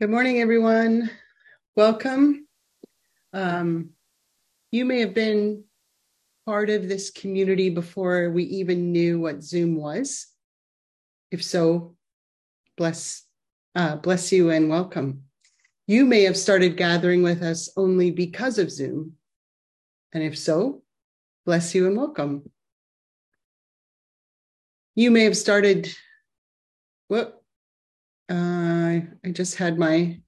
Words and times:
Good 0.00 0.08
morning, 0.08 0.40
everyone. 0.40 1.10
Welcome. 1.76 2.48
Um, 3.34 3.90
you 4.70 4.86
may 4.86 5.00
have 5.00 5.12
been 5.12 5.64
part 6.46 6.70
of 6.70 6.88
this 6.88 7.10
community 7.10 7.68
before 7.68 8.30
we 8.30 8.44
even 8.44 8.90
knew 8.90 9.20
what 9.20 9.42
Zoom 9.42 9.76
was. 9.76 10.28
If 11.30 11.44
so, 11.44 11.94
bless, 12.78 13.22
uh, 13.74 13.96
bless 13.96 14.32
you 14.32 14.48
and 14.48 14.70
welcome. 14.70 15.24
You 15.86 16.06
may 16.06 16.22
have 16.22 16.38
started 16.38 16.78
gathering 16.78 17.22
with 17.22 17.42
us 17.42 17.70
only 17.76 18.10
because 18.10 18.58
of 18.58 18.72
Zoom. 18.72 19.12
And 20.14 20.24
if 20.24 20.38
so, 20.38 20.82
bless 21.44 21.74
you 21.74 21.86
and 21.86 21.98
welcome. 21.98 22.50
You 24.94 25.10
may 25.10 25.24
have 25.24 25.36
started, 25.36 25.94
whoop, 27.08 27.41
uh, 28.32 29.00
I 29.24 29.30
just 29.30 29.56
had 29.56 29.78
my 29.78 30.18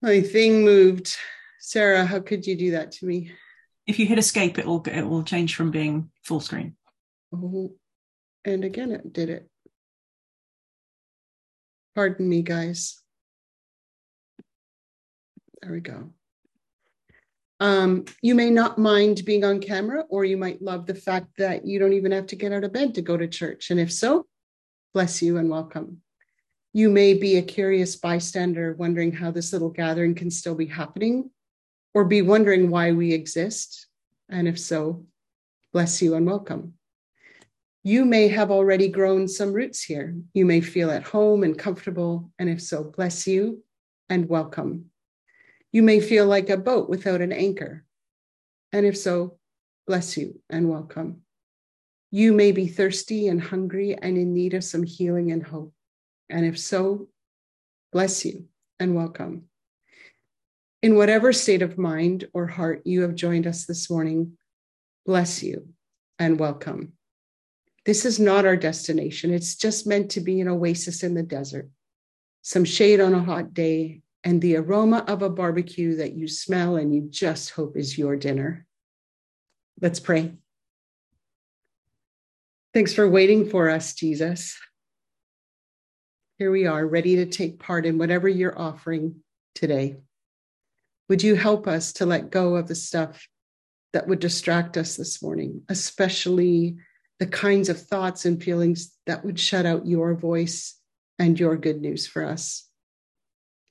my 0.00 0.22
thing 0.22 0.64
moved. 0.64 1.16
Sarah, 1.60 2.06
how 2.06 2.20
could 2.20 2.46
you 2.46 2.56
do 2.56 2.70
that 2.70 2.92
to 2.92 3.06
me? 3.06 3.32
If 3.86 3.98
you 3.98 4.06
hit 4.06 4.18
escape, 4.18 4.58
it 4.58 4.66
will 4.66 4.82
it 4.86 5.02
will 5.02 5.22
change 5.22 5.54
from 5.54 5.70
being 5.70 6.10
full 6.22 6.40
screen. 6.40 6.76
Oh, 7.34 7.74
and 8.44 8.64
again, 8.64 8.92
it 8.92 9.12
did 9.12 9.28
it. 9.28 9.48
Pardon 11.94 12.26
me, 12.26 12.42
guys. 12.42 12.98
There 15.60 15.72
we 15.72 15.80
go. 15.80 16.14
Um, 17.58 18.06
you 18.22 18.34
may 18.34 18.48
not 18.48 18.78
mind 18.78 19.22
being 19.26 19.44
on 19.44 19.60
camera, 19.60 20.04
or 20.08 20.24
you 20.24 20.38
might 20.38 20.62
love 20.62 20.86
the 20.86 20.94
fact 20.94 21.26
that 21.36 21.66
you 21.66 21.78
don't 21.78 21.92
even 21.92 22.12
have 22.12 22.28
to 22.28 22.36
get 22.36 22.52
out 22.52 22.64
of 22.64 22.72
bed 22.72 22.94
to 22.94 23.02
go 23.02 23.18
to 23.18 23.28
church. 23.28 23.70
And 23.70 23.78
if 23.78 23.92
so, 23.92 24.26
bless 24.92 25.22
you 25.22 25.36
and 25.36 25.48
welcome. 25.48 26.02
You 26.72 26.90
may 26.90 27.14
be 27.14 27.36
a 27.36 27.42
curious 27.42 27.96
bystander 27.96 28.74
wondering 28.74 29.12
how 29.12 29.30
this 29.30 29.52
little 29.52 29.70
gathering 29.70 30.14
can 30.14 30.30
still 30.30 30.54
be 30.54 30.66
happening, 30.66 31.30
or 31.94 32.04
be 32.04 32.22
wondering 32.22 32.70
why 32.70 32.92
we 32.92 33.12
exist. 33.12 33.86
And 34.28 34.46
if 34.46 34.58
so, 34.58 35.06
bless 35.72 36.00
you 36.00 36.14
and 36.14 36.26
welcome. 36.26 36.74
You 37.82 38.04
may 38.04 38.28
have 38.28 38.50
already 38.50 38.88
grown 38.88 39.26
some 39.26 39.52
roots 39.52 39.82
here. 39.82 40.16
You 40.34 40.44
may 40.44 40.60
feel 40.60 40.90
at 40.90 41.02
home 41.02 41.42
and 41.42 41.58
comfortable. 41.58 42.30
And 42.38 42.48
if 42.48 42.60
so, 42.60 42.84
bless 42.84 43.26
you 43.26 43.64
and 44.08 44.28
welcome. 44.28 44.86
You 45.72 45.82
may 45.82 46.00
feel 46.00 46.26
like 46.26 46.50
a 46.50 46.56
boat 46.56 46.88
without 46.88 47.20
an 47.20 47.32
anchor. 47.32 47.84
And 48.72 48.84
if 48.84 48.96
so, 48.96 49.38
bless 49.86 50.16
you 50.16 50.40
and 50.50 50.68
welcome. 50.68 51.22
You 52.10 52.32
may 52.32 52.50
be 52.50 52.66
thirsty 52.66 53.28
and 53.28 53.40
hungry 53.40 53.94
and 53.94 54.18
in 54.18 54.34
need 54.34 54.54
of 54.54 54.64
some 54.64 54.82
healing 54.82 55.30
and 55.30 55.42
hope. 55.42 55.72
And 56.28 56.44
if 56.44 56.58
so, 56.58 57.08
bless 57.92 58.24
you 58.24 58.46
and 58.80 58.96
welcome. 58.96 59.44
In 60.82 60.96
whatever 60.96 61.32
state 61.32 61.62
of 61.62 61.78
mind 61.78 62.28
or 62.32 62.46
heart 62.46 62.82
you 62.84 63.02
have 63.02 63.14
joined 63.14 63.46
us 63.46 63.64
this 63.64 63.88
morning, 63.88 64.38
bless 65.06 65.42
you 65.42 65.68
and 66.18 66.40
welcome. 66.40 66.94
This 67.86 68.04
is 68.04 68.18
not 68.18 68.44
our 68.44 68.56
destination. 68.56 69.32
It's 69.32 69.54
just 69.54 69.86
meant 69.86 70.10
to 70.12 70.20
be 70.20 70.40
an 70.40 70.48
oasis 70.48 71.02
in 71.02 71.14
the 71.14 71.22
desert, 71.22 71.68
some 72.42 72.64
shade 72.64 73.00
on 73.00 73.14
a 73.14 73.22
hot 73.22 73.54
day, 73.54 74.02
and 74.24 74.40
the 74.40 74.56
aroma 74.56 75.04
of 75.06 75.22
a 75.22 75.30
barbecue 75.30 75.96
that 75.96 76.12
you 76.12 76.28
smell 76.28 76.76
and 76.76 76.94
you 76.94 77.08
just 77.08 77.50
hope 77.50 77.76
is 77.76 77.96
your 77.96 78.16
dinner. 78.16 78.66
Let's 79.80 80.00
pray. 80.00 80.34
Thanks 82.72 82.94
for 82.94 83.08
waiting 83.08 83.50
for 83.50 83.68
us, 83.68 83.94
Jesus. 83.94 84.56
Here 86.38 86.52
we 86.52 86.66
are, 86.66 86.86
ready 86.86 87.16
to 87.16 87.26
take 87.26 87.58
part 87.58 87.84
in 87.84 87.98
whatever 87.98 88.28
you're 88.28 88.56
offering 88.56 89.16
today. 89.56 89.96
Would 91.08 91.24
you 91.24 91.34
help 91.34 91.66
us 91.66 91.94
to 91.94 92.06
let 92.06 92.30
go 92.30 92.54
of 92.54 92.68
the 92.68 92.76
stuff 92.76 93.26
that 93.92 94.06
would 94.06 94.20
distract 94.20 94.76
us 94.76 94.94
this 94.94 95.20
morning, 95.20 95.62
especially 95.68 96.76
the 97.18 97.26
kinds 97.26 97.68
of 97.68 97.82
thoughts 97.82 98.24
and 98.24 98.40
feelings 98.40 98.96
that 99.06 99.24
would 99.24 99.40
shut 99.40 99.66
out 99.66 99.86
your 99.86 100.14
voice 100.14 100.78
and 101.18 101.38
your 101.40 101.56
good 101.56 101.80
news 101.80 102.06
for 102.06 102.24
us? 102.24 102.68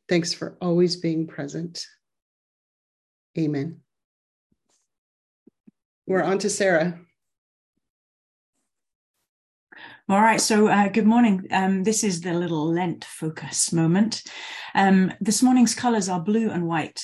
Thanks 0.09 0.33
for 0.33 0.57
always 0.59 0.97
being 0.97 1.25
present. 1.25 1.85
Amen. 3.37 3.79
We're 6.05 6.23
on 6.23 6.39
to 6.39 6.49
Sarah. 6.49 6.99
All 10.09 10.19
right, 10.19 10.41
so 10.41 10.67
uh, 10.67 10.87
good 10.87 11.05
morning. 11.05 11.45
Um, 11.51 11.83
this 11.83 12.03
is 12.03 12.21
the 12.21 12.33
little 12.33 12.65
Lent 12.65 13.05
focus 13.05 13.71
moment. 13.71 14.23
Um, 14.73 15.13
this 15.21 15.43
morning's 15.43 15.75
colours 15.75 16.09
are 16.09 16.19
blue 16.19 16.49
and 16.49 16.65
white, 16.65 17.03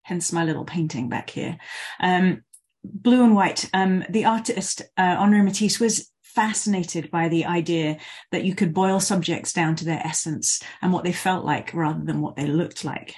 hence 0.00 0.32
my 0.32 0.44
little 0.44 0.64
painting 0.64 1.10
back 1.10 1.28
here. 1.28 1.58
Um, 2.00 2.44
blue 2.82 3.22
and 3.22 3.34
white. 3.34 3.68
Um, 3.74 4.02
the 4.08 4.24
artist 4.24 4.80
uh, 4.96 5.16
Henri 5.18 5.42
Matisse 5.42 5.78
was 5.78 6.10
fascinated 6.22 7.10
by 7.10 7.28
the 7.28 7.44
idea 7.44 7.98
that 8.30 8.44
you 8.44 8.54
could 8.54 8.72
boil 8.72 8.98
subjects 8.98 9.52
down 9.52 9.76
to 9.76 9.84
their 9.84 10.00
essence 10.06 10.62
and 10.80 10.90
what 10.90 11.04
they 11.04 11.12
felt 11.12 11.44
like 11.44 11.74
rather 11.74 12.02
than 12.02 12.22
what 12.22 12.34
they 12.34 12.46
looked 12.46 12.82
like. 12.82 13.14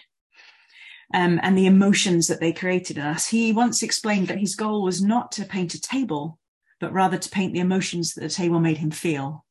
Um, 1.14 1.38
and 1.44 1.56
the 1.56 1.66
emotions 1.66 2.26
that 2.26 2.40
they 2.40 2.52
created 2.52 2.98
in 2.98 3.04
us. 3.04 3.28
He 3.28 3.52
once 3.52 3.84
explained 3.84 4.26
that 4.26 4.40
his 4.40 4.56
goal 4.56 4.82
was 4.82 5.00
not 5.00 5.30
to 5.32 5.44
paint 5.44 5.74
a 5.74 5.80
table, 5.80 6.40
but 6.84 6.92
rather 6.92 7.16
to 7.16 7.30
paint 7.30 7.54
the 7.54 7.60
emotions 7.60 8.12
that 8.12 8.20
the 8.20 8.28
table 8.28 8.60
made 8.60 8.76
him 8.76 8.90
feel, 8.90 9.42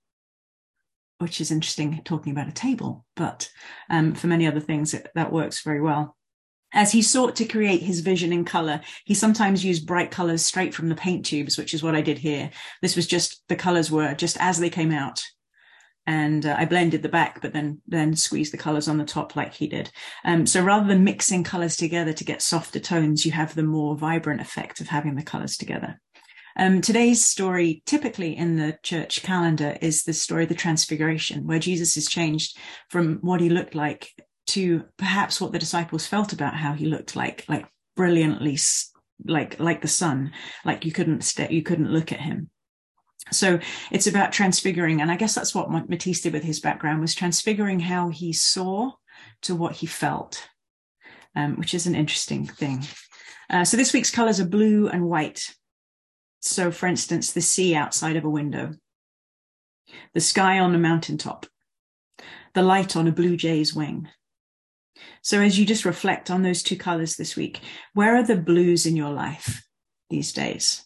which 1.18 1.42
is 1.42 1.50
interesting 1.50 2.00
talking 2.06 2.32
about 2.32 2.48
a 2.48 2.52
table, 2.52 3.08
but 3.16 3.50
um, 3.90 4.14
for 4.14 4.28
many 4.28 4.46
other 4.46 4.60
things, 4.60 4.94
it, 4.94 5.10
that 5.16 5.32
works 5.32 5.64
very 5.64 5.82
well. 5.82 6.16
As 6.74 6.92
he 6.92 7.02
sought 7.02 7.36
to 7.38 7.46
create 7.46 7.82
his 7.82 8.02
vision 8.02 8.32
in 8.32 8.46
color, 8.46 8.82
he 9.04 9.16
sometimes 9.16 9.66
used 9.66 9.88
bright 9.88 10.12
colors 10.12 10.46
straight 10.46 10.76
from 10.76 10.90
the 10.90 10.96
paint 10.96 11.26
tubes, 11.26 11.58
which 11.58 11.74
is 11.74 11.82
what 11.82 11.96
I 11.96 12.02
did 12.02 12.20
here. 12.20 12.52
This 12.84 12.96
was 12.96 13.08
just 13.08 13.42
the 13.48 13.56
colors 13.56 13.90
were 13.90 14.14
just 14.14 14.38
as 14.40 14.60
they 14.60 14.70
came 14.70 14.92
out. 14.92 15.24
And 16.06 16.46
uh, 16.46 16.56
I 16.56 16.66
blended 16.66 17.02
the 17.02 17.10
back, 17.10 17.42
but 17.42 17.52
then 17.52 17.82
then 17.88 18.16
squeezed 18.16 18.54
the 18.54 18.58
colors 18.60 18.88
on 18.88 19.00
the 19.00 19.06
top 19.06 19.36
like 19.36 19.56
he 19.56 19.66
did. 19.66 19.90
Um, 20.24 20.46
so 20.46 20.64
rather 20.64 20.86
than 20.86 21.04
mixing 21.04 21.44
colors 21.44 21.78
together 21.78 22.14
to 22.14 22.24
get 22.24 22.44
softer 22.44 22.80
tones, 22.80 23.26
you 23.26 23.32
have 23.32 23.56
the 23.56 23.64
more 23.64 23.98
vibrant 23.98 24.42
effect 24.42 24.82
of 24.82 24.90
having 24.90 25.16
the 25.16 25.24
colors 25.24 25.58
together. 25.58 26.00
Um, 26.56 26.82
today's 26.82 27.24
story, 27.24 27.82
typically 27.86 28.38
in 28.38 28.58
the 28.58 28.78
church 28.84 29.24
calendar, 29.24 29.78
is 29.82 30.04
the 30.04 30.14
story 30.14 30.44
of 30.44 30.50
the 30.50 30.56
Transfiguration, 30.56 31.48
where 31.48 31.60
Jesus 31.60 31.98
is 31.98 32.08
changed 32.08 32.58
from 32.90 33.18
what 33.22 33.42
he 33.42 33.50
looked 33.50 33.76
like 33.76 34.12
to 34.48 34.84
perhaps 34.98 35.42
what 35.42 35.52
the 35.52 35.60
disciples 35.60 36.06
felt 36.06 36.34
about 36.34 36.56
how 36.56 36.74
he 36.74 36.86
looked 36.86 37.16
like, 37.16 37.46
like 37.48 37.66
brilliantly, 37.96 38.58
like 39.26 39.60
like 39.60 39.82
the 39.82 39.88
sun, 39.88 40.32
like 40.66 40.86
you 40.86 40.92
couldn't 40.92 41.24
stay, 41.24 41.48
you 41.50 41.64
couldn't 41.64 41.92
look 41.92 42.12
at 42.12 42.20
him. 42.20 42.50
So 43.32 43.60
it's 43.90 44.08
about 44.08 44.34
transfiguring, 44.34 45.02
and 45.02 45.10
I 45.12 45.16
guess 45.16 45.34
that's 45.34 45.56
what 45.56 45.72
Matisse 45.72 46.22
did 46.22 46.34
with 46.34 46.44
his 46.44 46.60
background 46.60 47.02
was 47.02 47.16
transfiguring 47.16 47.80
how 47.80 48.10
he 48.10 48.34
saw 48.34 48.92
to 49.44 49.56
what 49.56 49.74
he 49.78 49.88
felt, 49.88 50.48
um, 51.36 51.56
which 51.56 51.74
is 51.74 51.88
an 51.88 51.96
interesting 51.96 52.46
thing. 52.46 52.84
Uh, 53.50 53.64
so 53.64 53.78
this 53.78 53.94
week's 53.94 54.12
colors 54.12 54.40
are 54.40 54.48
blue 54.48 54.88
and 54.88 55.06
white. 55.06 55.54
So, 56.46 56.72
for 56.72 56.88
instance, 56.88 57.32
the 57.32 57.40
sea 57.40 57.74
outside 57.74 58.18
of 58.18 58.26
a 58.26 58.30
window, 58.30 58.74
the 60.14 60.20
sky 60.20 60.60
on 60.60 60.76
a 60.76 60.78
mountaintop, 60.78 61.46
the 62.54 62.62
light 62.62 62.98
on 62.98 63.08
a 63.08 63.14
blue 63.14 63.38
jay's 63.38 63.74
wing. 63.74 64.10
So, 65.22 65.40
as 65.40 65.58
you 65.58 65.66
just 65.66 65.86
reflect 65.86 66.30
on 66.30 66.42
those 66.42 66.62
two 66.62 66.76
colors 66.76 67.16
this 67.16 67.38
week, 67.38 67.62
where 67.94 68.18
are 68.18 68.24
the 68.24 68.36
blues 68.36 68.86
in 68.86 68.98
your 68.98 69.12
life 69.12 69.66
these 70.10 70.34
days? 70.34 70.86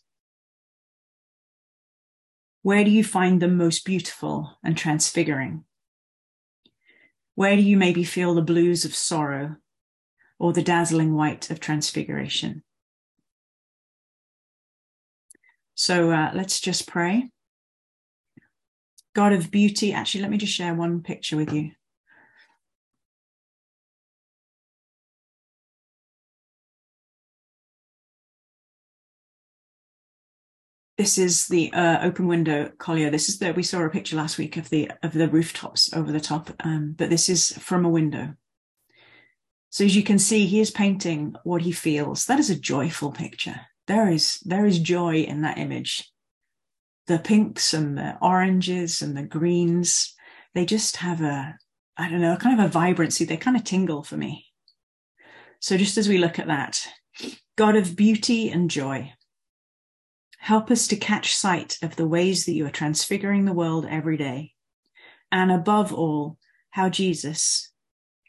Where 2.61 2.83
do 2.83 2.91
you 2.91 3.03
find 3.03 3.41
them 3.41 3.57
most 3.57 3.83
beautiful 3.83 4.59
and 4.63 4.77
transfiguring? 4.77 5.65
Where 7.33 7.55
do 7.55 7.63
you 7.63 7.77
maybe 7.77 8.03
feel 8.03 8.35
the 8.35 8.43
blues 8.43 8.85
of 8.85 8.93
sorrow 8.93 9.55
or 10.37 10.53
the 10.53 10.61
dazzling 10.61 11.15
white 11.15 11.49
of 11.49 11.59
transfiguration? 11.59 12.61
So 15.77 16.09
uh, 16.09 16.31
let's 16.33 16.59
just 16.59 16.87
pray. 16.87 17.29
God 19.13 19.31
of 19.31 19.51
beauty, 19.51 19.93
actually, 19.93 20.21
let 20.21 20.31
me 20.31 20.37
just 20.37 20.53
share 20.53 20.73
one 20.73 21.03
picture 21.03 21.37
with 21.37 21.53
you. 21.53 21.71
This 30.97 31.19
is 31.19 31.47
the 31.47 31.71
uh, 31.73 31.99
open 32.01 32.25
window 32.25 32.71
Collioure. 32.79 33.11
This 33.11 33.29
is 33.29 33.37
the 33.37 33.51
we 33.51 33.61
saw 33.61 33.83
a 33.83 33.89
picture 33.91 34.15
last 34.15 34.39
week 34.39 34.57
of 34.57 34.69
the 34.69 34.89
of 35.03 35.13
the 35.13 35.27
rooftops 35.29 35.93
over 35.93 36.11
the 36.11 36.19
top, 36.19 36.49
um, 36.61 36.95
but 36.97 37.11
this 37.11 37.29
is 37.29 37.51
from 37.59 37.85
a 37.85 37.89
window. 37.89 38.33
So 39.69 39.85
as 39.85 39.95
you 39.95 40.01
can 40.01 40.17
see, 40.17 40.47
he 40.47 40.59
is 40.59 40.71
painting 40.71 41.35
what 41.43 41.61
he 41.61 41.71
feels. 41.71 42.25
That 42.25 42.39
is 42.39 42.49
a 42.49 42.59
joyful 42.59 43.11
picture 43.11 43.61
there 43.87 44.09
is 44.09 44.39
there 44.45 44.65
is 44.65 44.79
joy 44.79 45.21
in 45.21 45.41
that 45.41 45.57
image 45.57 46.11
the 47.07 47.19
pinks 47.19 47.73
and 47.73 47.97
the 47.97 48.17
oranges 48.21 49.01
and 49.01 49.15
the 49.15 49.23
greens 49.23 50.13
they 50.53 50.65
just 50.65 50.97
have 50.97 51.21
a 51.21 51.57
I 51.97 52.09
don't 52.09 52.21
know, 52.21 52.37
kind 52.37 52.59
of 52.59 52.65
a 52.65 52.69
vibrancy. 52.69 53.25
They 53.25 53.37
kind 53.37 53.57
of 53.57 53.63
tingle 53.63 54.03
for 54.03 54.17
me. 54.17 54.45
So 55.59 55.77
just 55.77 55.97
as 55.97 56.07
we 56.07 56.19
look 56.19 56.37
at 56.37 56.47
that, 56.47 56.87
God 57.55 57.75
of 57.75 57.95
beauty 57.95 58.49
and 58.49 58.69
joy, 58.69 59.13
help 60.37 60.69
us 60.69 60.87
to 60.89 60.95
catch 60.95 61.35
sight 61.35 61.77
of 61.81 61.95
the 61.95 62.07
ways 62.07 62.45
that 62.45 62.53
you 62.53 62.67
are 62.67 62.71
transfiguring 62.71 63.45
the 63.45 63.53
world 63.53 63.87
every 63.89 64.15
day. 64.15 64.53
And 65.31 65.51
above 65.51 65.91
all, 65.91 66.37
how 66.69 66.89
Jesus, 66.89 67.71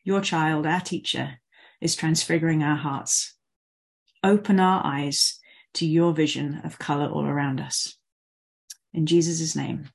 your 0.03 0.23
child, 0.23 0.67
our 0.67 0.81
teacher, 0.81 1.41
is 1.83 1.95
transfiguring 1.95 2.63
our 2.63 2.77
hearts. 2.77 3.35
Open 4.25 4.59
our 4.59 4.85
eyes 4.85 5.39
to 5.75 5.87
your 5.87 6.13
vision 6.13 6.61
of 6.65 6.79
color 6.79 7.09
all 7.09 7.27
around 7.27 7.61
us. 7.61 7.97
In 8.93 9.07
Jesus' 9.07 9.55
name, 9.55 9.89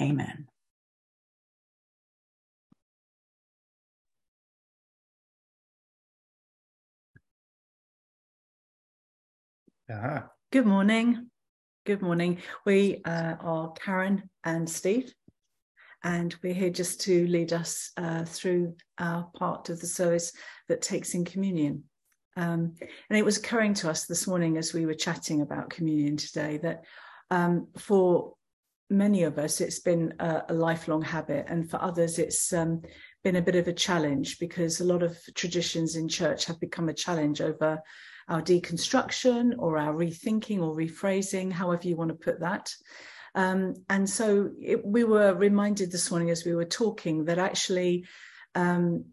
amen. 0.00 0.48
Uh-huh. 9.90 10.22
Good 10.50 10.64
morning. 10.64 11.30
Good 11.84 12.00
morning. 12.00 12.38
We 12.64 13.02
uh, 13.04 13.34
are 13.38 13.72
Karen 13.72 14.30
and 14.42 14.68
Steve, 14.68 15.12
and 16.02 16.34
we're 16.42 16.54
here 16.54 16.70
just 16.70 17.02
to 17.02 17.26
lead 17.26 17.52
us 17.52 17.90
uh, 17.98 18.24
through 18.24 18.76
our 18.98 19.28
part 19.36 19.68
of 19.68 19.82
the 19.82 19.86
service 19.86 20.32
that 20.68 20.80
takes 20.80 21.12
in 21.12 21.26
communion. 21.26 21.84
Um, 22.36 22.74
and 23.08 23.18
it 23.18 23.24
was 23.24 23.38
occurring 23.38 23.74
to 23.74 23.90
us 23.90 24.06
this 24.06 24.26
morning 24.26 24.56
as 24.56 24.74
we 24.74 24.86
were 24.86 24.94
chatting 24.94 25.40
about 25.40 25.70
communion 25.70 26.16
today 26.16 26.58
that 26.58 26.84
um, 27.30 27.68
for 27.78 28.34
many 28.90 29.22
of 29.22 29.38
us 29.38 29.60
it's 29.60 29.80
been 29.80 30.14
a, 30.18 30.42
a, 30.48 30.54
lifelong 30.54 31.02
habit, 31.02 31.46
and 31.48 31.70
for 31.70 31.80
others 31.82 32.18
it's 32.18 32.52
um, 32.52 32.82
been 33.22 33.36
a 33.36 33.42
bit 33.42 33.56
of 33.56 33.68
a 33.68 33.72
challenge 33.72 34.38
because 34.38 34.80
a 34.80 34.84
lot 34.84 35.02
of 35.02 35.18
traditions 35.34 35.96
in 35.96 36.08
church 36.08 36.44
have 36.44 36.60
become 36.60 36.88
a 36.88 36.94
challenge 36.94 37.40
over 37.40 37.80
our 38.28 38.42
deconstruction 38.42 39.54
or 39.58 39.78
our 39.78 39.94
rethinking 39.94 40.60
or 40.60 40.76
rephrasing, 40.76 41.52
however 41.52 41.86
you 41.86 41.96
want 41.96 42.08
to 42.08 42.14
put 42.14 42.40
that. 42.40 42.74
Um, 43.34 43.74
and 43.88 44.08
so 44.08 44.50
it, 44.60 44.84
we 44.84 45.04
were 45.04 45.34
reminded 45.34 45.90
this 45.90 46.10
morning 46.10 46.30
as 46.30 46.44
we 46.44 46.54
were 46.54 46.64
talking 46.64 47.24
that 47.24 47.38
actually 47.38 48.06
um, 48.54 49.06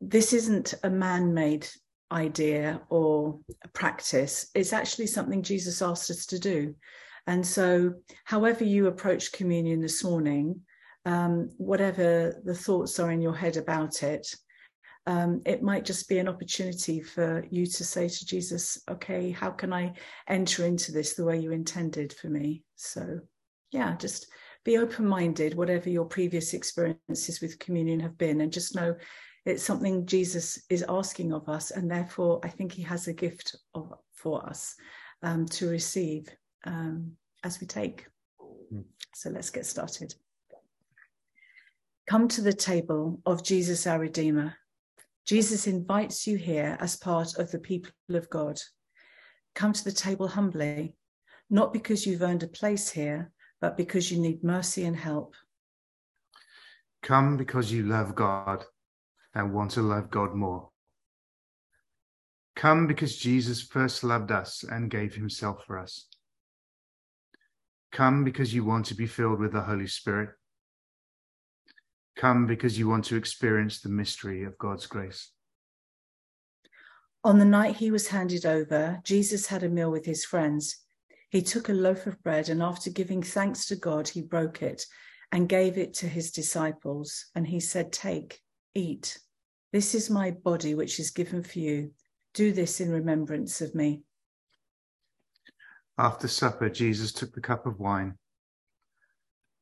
this 0.00 0.32
isn't 0.32 0.74
a 0.82 0.90
man 0.90 1.34
made 1.34 1.66
idea 2.14 2.80
or 2.88 3.40
practice, 3.72 4.50
it's 4.54 4.72
actually 4.72 5.08
something 5.08 5.42
Jesus 5.42 5.82
asked 5.82 6.10
us 6.10 6.26
to 6.26 6.38
do. 6.38 6.74
And 7.26 7.44
so, 7.46 7.94
however 8.24 8.64
you 8.64 8.86
approach 8.86 9.32
communion 9.32 9.80
this 9.80 10.04
morning, 10.04 10.60
um, 11.06 11.50
whatever 11.58 12.40
the 12.44 12.54
thoughts 12.54 12.98
are 12.98 13.10
in 13.10 13.20
your 13.20 13.34
head 13.34 13.56
about 13.56 14.02
it, 14.02 14.26
um, 15.06 15.42
it 15.44 15.62
might 15.62 15.84
just 15.84 16.08
be 16.08 16.18
an 16.18 16.28
opportunity 16.28 17.00
for 17.00 17.44
you 17.50 17.66
to 17.66 17.84
say 17.84 18.08
to 18.08 18.26
Jesus, 18.26 18.80
okay, 18.90 19.30
how 19.30 19.50
can 19.50 19.72
I 19.72 19.94
enter 20.28 20.64
into 20.64 20.92
this 20.92 21.14
the 21.14 21.24
way 21.24 21.38
you 21.38 21.52
intended 21.52 22.12
for 22.12 22.28
me? 22.28 22.62
So, 22.76 23.20
yeah, 23.70 23.96
just 23.96 24.28
be 24.64 24.78
open 24.78 25.06
minded, 25.06 25.54
whatever 25.54 25.90
your 25.90 26.06
previous 26.06 26.54
experiences 26.54 27.40
with 27.40 27.58
communion 27.58 28.00
have 28.00 28.16
been, 28.16 28.40
and 28.40 28.52
just 28.52 28.74
know 28.74 28.94
it's 29.44 29.62
something 29.62 30.06
Jesus 30.06 30.62
is 30.70 30.84
asking 30.88 31.32
of 31.32 31.48
us. 31.48 31.70
And 31.70 31.90
therefore, 31.90 32.40
I 32.42 32.48
think 32.48 32.72
he 32.72 32.82
has 32.82 33.08
a 33.08 33.12
gift 33.12 33.56
of, 33.74 33.92
for 34.12 34.44
us 34.46 34.74
um, 35.22 35.46
to 35.46 35.68
receive 35.68 36.28
um, 36.64 37.12
as 37.42 37.60
we 37.60 37.66
take. 37.66 38.06
Mm. 38.72 38.84
So, 39.14 39.30
let's 39.30 39.50
get 39.50 39.66
started. 39.66 40.14
Come 42.06 42.28
to 42.28 42.42
the 42.42 42.52
table 42.52 43.20
of 43.24 43.42
Jesus, 43.42 43.86
our 43.86 43.98
Redeemer 43.98 44.54
Jesus 45.26 45.66
invites 45.66 46.26
you 46.26 46.36
here 46.36 46.76
as 46.80 46.96
part 46.96 47.38
of 47.38 47.50
the 47.50 47.58
people 47.58 47.92
of 48.10 48.28
God. 48.28 48.60
Come 49.54 49.72
to 49.72 49.84
the 49.84 49.92
table 49.92 50.28
humbly, 50.28 50.96
not 51.48 51.72
because 51.72 52.06
you've 52.06 52.20
earned 52.20 52.42
a 52.42 52.48
place 52.48 52.90
here, 52.90 53.32
but 53.60 53.76
because 53.76 54.10
you 54.12 54.20
need 54.20 54.44
mercy 54.44 54.84
and 54.84 54.96
help. 54.96 55.34
Come 57.02 57.38
because 57.38 57.72
you 57.72 57.84
love 57.84 58.14
God 58.14 58.64
and 59.34 59.52
want 59.52 59.72
to 59.72 59.82
love 59.82 60.10
God 60.10 60.34
more. 60.34 60.70
Come 62.56 62.86
because 62.86 63.16
Jesus 63.16 63.60
first 63.60 64.04
loved 64.04 64.30
us 64.30 64.64
and 64.64 64.90
gave 64.90 65.14
himself 65.14 65.64
for 65.66 65.78
us. 65.78 66.06
Come 67.92 68.24
because 68.24 68.54
you 68.54 68.64
want 68.64 68.86
to 68.86 68.94
be 68.94 69.06
filled 69.06 69.40
with 69.40 69.52
the 69.52 69.62
Holy 69.62 69.86
Spirit 69.86 70.30
Come 72.16 72.46
because 72.46 72.78
you 72.78 72.88
want 72.88 73.04
to 73.06 73.16
experience 73.16 73.80
the 73.80 73.88
mystery 73.88 74.44
of 74.44 74.56
God's 74.58 74.86
grace. 74.86 75.30
On 77.24 77.38
the 77.38 77.44
night 77.44 77.76
he 77.76 77.90
was 77.90 78.08
handed 78.08 78.46
over, 78.46 79.00
Jesus 79.02 79.46
had 79.46 79.62
a 79.62 79.68
meal 79.68 79.90
with 79.90 80.04
his 80.04 80.24
friends. 80.24 80.76
He 81.30 81.42
took 81.42 81.68
a 81.68 81.72
loaf 81.72 82.06
of 82.06 82.22
bread 82.22 82.48
and, 82.48 82.62
after 82.62 82.90
giving 82.90 83.22
thanks 83.22 83.66
to 83.66 83.76
God, 83.76 84.08
he 84.08 84.22
broke 84.22 84.62
it 84.62 84.84
and 85.32 85.48
gave 85.48 85.76
it 85.76 85.94
to 85.94 86.06
his 86.06 86.30
disciples. 86.30 87.26
And 87.34 87.46
he 87.46 87.58
said, 87.58 87.92
Take, 87.92 88.40
eat. 88.74 89.18
This 89.72 89.94
is 89.94 90.10
my 90.10 90.30
body, 90.30 90.74
which 90.74 91.00
is 91.00 91.10
given 91.10 91.42
for 91.42 91.58
you. 91.58 91.92
Do 92.32 92.52
this 92.52 92.80
in 92.80 92.90
remembrance 92.90 93.60
of 93.60 93.74
me. 93.74 94.02
After 95.98 96.28
supper, 96.28 96.68
Jesus 96.68 97.12
took 97.12 97.32
the 97.32 97.40
cup 97.40 97.66
of 97.66 97.78
wine 97.78 98.18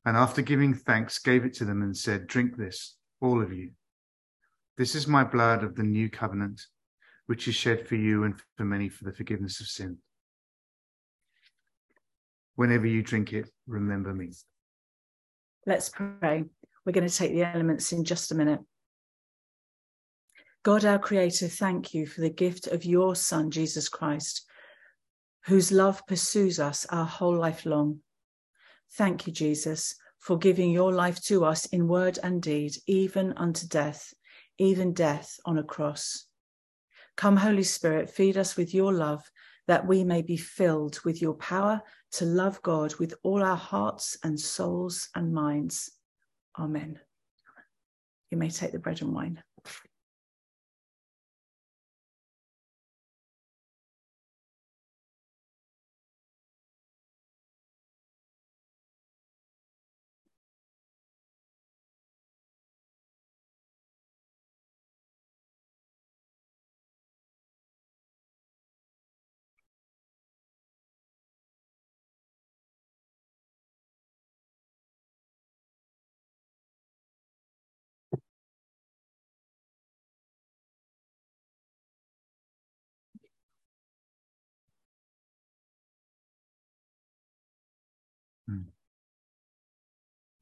and 0.05 0.17
after 0.17 0.41
giving 0.41 0.73
thanks, 0.73 1.19
gave 1.19 1.45
it 1.45 1.53
to 1.55 1.65
them 1.65 1.81
and 1.81 1.95
said, 1.95 2.27
Drink 2.27 2.57
this, 2.57 2.97
all 3.21 3.41
of 3.41 3.53
you. 3.53 3.71
This 4.77 4.95
is 4.95 5.07
my 5.07 5.23
blood 5.23 5.63
of 5.63 5.75
the 5.75 5.83
new 5.83 6.09
covenant, 6.09 6.61
which 7.27 7.47
is 7.47 7.55
shed 7.55 7.87
for 7.87 7.95
you 7.95 8.23
and 8.23 8.35
for 8.57 8.65
many 8.65 8.89
for 8.89 9.05
the 9.05 9.13
forgiveness 9.13 9.61
of 9.61 9.67
sin. 9.67 9.97
Whenever 12.55 12.85
you 12.85 13.01
drink 13.01 13.33
it, 13.33 13.49
remember 13.65 14.13
me. 14.13 14.31
Let's 15.65 15.89
pray. 15.89 16.43
We're 16.85 16.91
going 16.91 17.07
to 17.07 17.15
take 17.15 17.31
the 17.31 17.43
elements 17.43 17.93
in 17.93 18.03
just 18.03 18.31
a 18.31 18.35
minute. 18.35 18.59
God, 20.63 20.85
our 20.85 20.97
Creator, 20.97 21.49
thank 21.49 21.93
you 21.93 22.07
for 22.07 22.21
the 22.21 22.29
gift 22.29 22.67
of 22.67 22.85
your 22.85 23.17
Son, 23.17 23.51
Jesus 23.51 23.89
Christ, 23.89 24.45
whose 25.45 25.73
love 25.73 26.07
pursues 26.07 26.57
us 26.57 26.85
our 26.85 27.03
whole 27.03 27.35
life 27.35 27.65
long. 27.65 27.99
Thank 28.93 29.27
you, 29.27 29.33
Jesus, 29.33 29.95
for 30.19 30.37
giving 30.37 30.71
your 30.71 30.93
life 30.93 31.21
to 31.23 31.43
us 31.43 31.65
in 31.65 31.89
word 31.89 32.17
and 32.23 32.41
deed, 32.41 32.77
even 32.87 33.33
unto 33.33 33.67
death, 33.67 34.13
even 34.57 34.93
death 34.93 35.37
on 35.45 35.57
a 35.57 35.63
cross. 35.63 36.27
Come, 37.17 37.35
Holy 37.35 37.63
Spirit, 37.63 38.09
feed 38.09 38.37
us 38.37 38.55
with 38.55 38.73
your 38.73 38.93
love, 38.93 39.21
that 39.67 39.85
we 39.85 40.05
may 40.05 40.21
be 40.21 40.37
filled 40.37 40.97
with 41.03 41.21
your 41.21 41.33
power 41.33 41.81
to 42.11 42.23
love 42.23 42.61
God 42.61 42.95
with 42.95 43.13
all 43.21 43.43
our 43.43 43.57
hearts 43.57 44.17
and 44.23 44.39
souls 44.39 45.09
and 45.13 45.33
minds. 45.33 45.91
Amen. 46.57 47.01
You 48.31 48.37
may 48.37 48.49
take 48.49 48.71
the 48.71 48.79
bread 48.79 49.01
and 49.01 49.13
wine. 49.13 49.43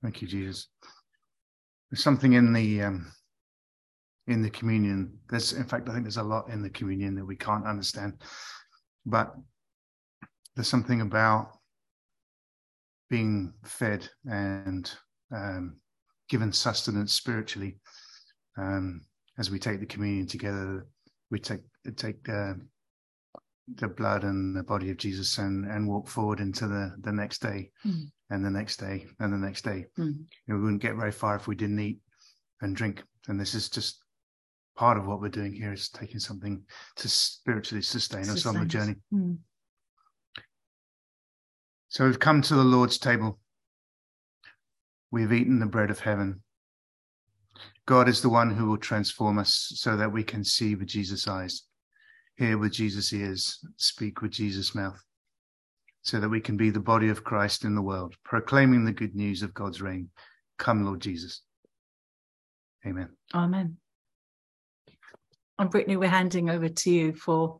Thank 0.01 0.21
you, 0.21 0.27
Jesus. 0.27 0.67
There's 1.89 2.03
something 2.03 2.33
in 2.33 2.53
the 2.53 2.81
um, 2.81 3.11
in 4.27 4.41
the 4.41 4.49
communion. 4.49 5.19
There's, 5.29 5.53
in 5.53 5.65
fact, 5.65 5.89
I 5.89 5.93
think 5.93 6.05
there's 6.05 6.17
a 6.17 6.23
lot 6.23 6.49
in 6.49 6.61
the 6.61 6.69
communion 6.69 7.15
that 7.15 7.25
we 7.25 7.35
can't 7.35 7.67
understand, 7.67 8.21
but 9.05 9.33
there's 10.55 10.67
something 10.67 11.01
about 11.01 11.51
being 13.09 13.53
fed 13.65 14.07
and 14.25 14.91
um, 15.35 15.77
given 16.29 16.51
sustenance 16.51 17.13
spiritually 17.13 17.77
um, 18.57 19.01
as 19.37 19.51
we 19.51 19.59
take 19.59 19.79
the 19.79 19.85
communion 19.85 20.27
together. 20.27 20.87
We 21.29 21.39
take 21.39 21.61
take 21.95 22.23
the 22.23 23.87
blood 23.87 24.23
and 24.23 24.55
the 24.55 24.63
body 24.63 24.89
of 24.91 24.97
Jesus 24.97 25.37
and 25.37 25.65
and 25.65 25.87
walk 25.87 26.07
forward 26.07 26.39
into 26.39 26.67
the 26.67 26.95
the 27.01 27.11
next 27.11 27.41
day 27.41 27.71
mm. 27.85 28.07
And 28.31 28.43
the 28.43 28.49
next 28.49 28.77
day 28.77 29.05
and 29.19 29.31
the 29.31 29.37
next 29.37 29.63
day. 29.63 29.85
Mm. 29.99 30.15
You 30.15 30.25
know, 30.47 30.55
we 30.55 30.61
wouldn't 30.61 30.81
get 30.81 30.95
very 30.95 31.11
far 31.11 31.35
if 31.35 31.47
we 31.47 31.55
didn't 31.55 31.79
eat 31.79 31.99
and 32.61 32.75
drink. 32.75 33.03
And 33.27 33.39
this 33.39 33.53
is 33.53 33.69
just 33.69 34.01
part 34.75 34.97
of 34.97 35.05
what 35.05 35.21
we're 35.21 35.29
doing 35.29 35.53
here 35.53 35.73
is 35.73 35.89
taking 35.89 36.19
something 36.19 36.63
to 36.95 37.09
spiritually 37.09 37.81
sustain, 37.83 38.23
sustain 38.23 38.37
us 38.37 38.45
on 38.55 38.59
the 38.59 38.65
journey. 38.65 38.95
Mm. 39.13 39.37
So 41.89 42.05
we've 42.05 42.19
come 42.19 42.41
to 42.43 42.55
the 42.55 42.63
Lord's 42.63 42.97
table. 42.97 43.37
We've 45.11 45.33
eaten 45.33 45.59
the 45.59 45.65
bread 45.65 45.91
of 45.91 45.99
heaven. 45.99 46.41
God 47.85 48.07
is 48.07 48.21
the 48.21 48.29
one 48.29 48.55
who 48.55 48.67
will 48.67 48.77
transform 48.77 49.39
us 49.39 49.73
so 49.75 49.97
that 49.97 50.13
we 50.13 50.23
can 50.23 50.45
see 50.45 50.75
with 50.75 50.87
Jesus' 50.87 51.27
eyes, 51.27 51.63
hear 52.37 52.57
with 52.57 52.71
Jesus' 52.71 53.11
ears, 53.11 53.59
speak 53.75 54.21
with 54.21 54.31
Jesus' 54.31 54.73
mouth, 54.73 55.03
so 56.03 56.19
that 56.19 56.29
we 56.29 56.41
can 56.41 56.57
be 56.57 56.69
the 56.69 56.79
body 56.79 57.09
of 57.09 57.23
Christ 57.23 57.63
in 57.63 57.75
the 57.75 57.81
world, 57.81 58.15
proclaiming 58.23 58.85
the 58.85 58.91
good 58.91 59.15
news 59.15 59.43
of 59.43 59.53
God's 59.53 59.81
reign. 59.81 60.09
Come, 60.57 60.85
Lord 60.85 61.01
Jesus. 61.01 61.41
Amen. 62.85 63.09
Amen. 63.33 63.77
And 65.59 65.69
Brittany, 65.69 65.97
we're 65.97 66.09
handing 66.09 66.49
over 66.49 66.69
to 66.69 66.91
you 66.91 67.13
for 67.13 67.59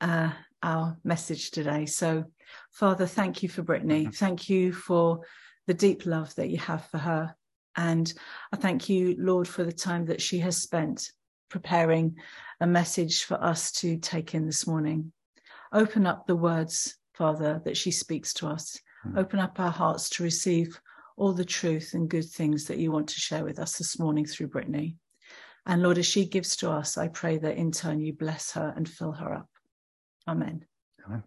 uh, 0.00 0.32
our 0.62 0.96
message 1.04 1.52
today. 1.52 1.86
So, 1.86 2.24
Father, 2.72 3.06
thank 3.06 3.42
you 3.42 3.48
for 3.48 3.62
Brittany. 3.62 4.02
Mm-hmm. 4.02 4.10
Thank 4.10 4.48
you 4.48 4.72
for 4.72 5.20
the 5.68 5.74
deep 5.74 6.06
love 6.06 6.34
that 6.34 6.48
you 6.48 6.58
have 6.58 6.84
for 6.86 6.98
her. 6.98 7.34
And 7.76 8.12
I 8.52 8.56
thank 8.56 8.88
you, 8.88 9.14
Lord, 9.18 9.46
for 9.46 9.62
the 9.62 9.72
time 9.72 10.06
that 10.06 10.20
she 10.20 10.40
has 10.40 10.56
spent 10.56 11.12
preparing 11.48 12.16
a 12.60 12.66
message 12.66 13.22
for 13.22 13.42
us 13.42 13.70
to 13.72 13.98
take 13.98 14.34
in 14.34 14.46
this 14.46 14.66
morning. 14.66 15.12
Open 15.72 16.06
up 16.06 16.26
the 16.26 16.34
words, 16.34 16.96
Father, 17.18 17.60
that 17.64 17.76
she 17.76 17.90
speaks 17.90 18.32
to 18.34 18.46
us. 18.46 18.78
Mm. 19.04 19.18
Open 19.18 19.40
up 19.40 19.58
our 19.58 19.72
hearts 19.72 20.08
to 20.10 20.22
receive 20.22 20.80
all 21.16 21.32
the 21.32 21.44
truth 21.44 21.94
and 21.94 22.08
good 22.08 22.24
things 22.24 22.66
that 22.66 22.78
you 22.78 22.92
want 22.92 23.08
to 23.08 23.20
share 23.20 23.44
with 23.44 23.58
us 23.58 23.76
this 23.76 23.98
morning 23.98 24.24
through 24.24 24.46
Brittany. 24.46 24.96
And 25.66 25.82
Lord, 25.82 25.98
as 25.98 26.06
she 26.06 26.26
gives 26.26 26.54
to 26.56 26.70
us, 26.70 26.96
I 26.96 27.08
pray 27.08 27.36
that 27.38 27.56
in 27.56 27.72
turn 27.72 28.00
you 28.00 28.12
bless 28.12 28.52
her 28.52 28.72
and 28.76 28.88
fill 28.88 29.12
her 29.12 29.34
up. 29.34 29.48
Amen. 30.28 30.64
Amen. 31.04 31.24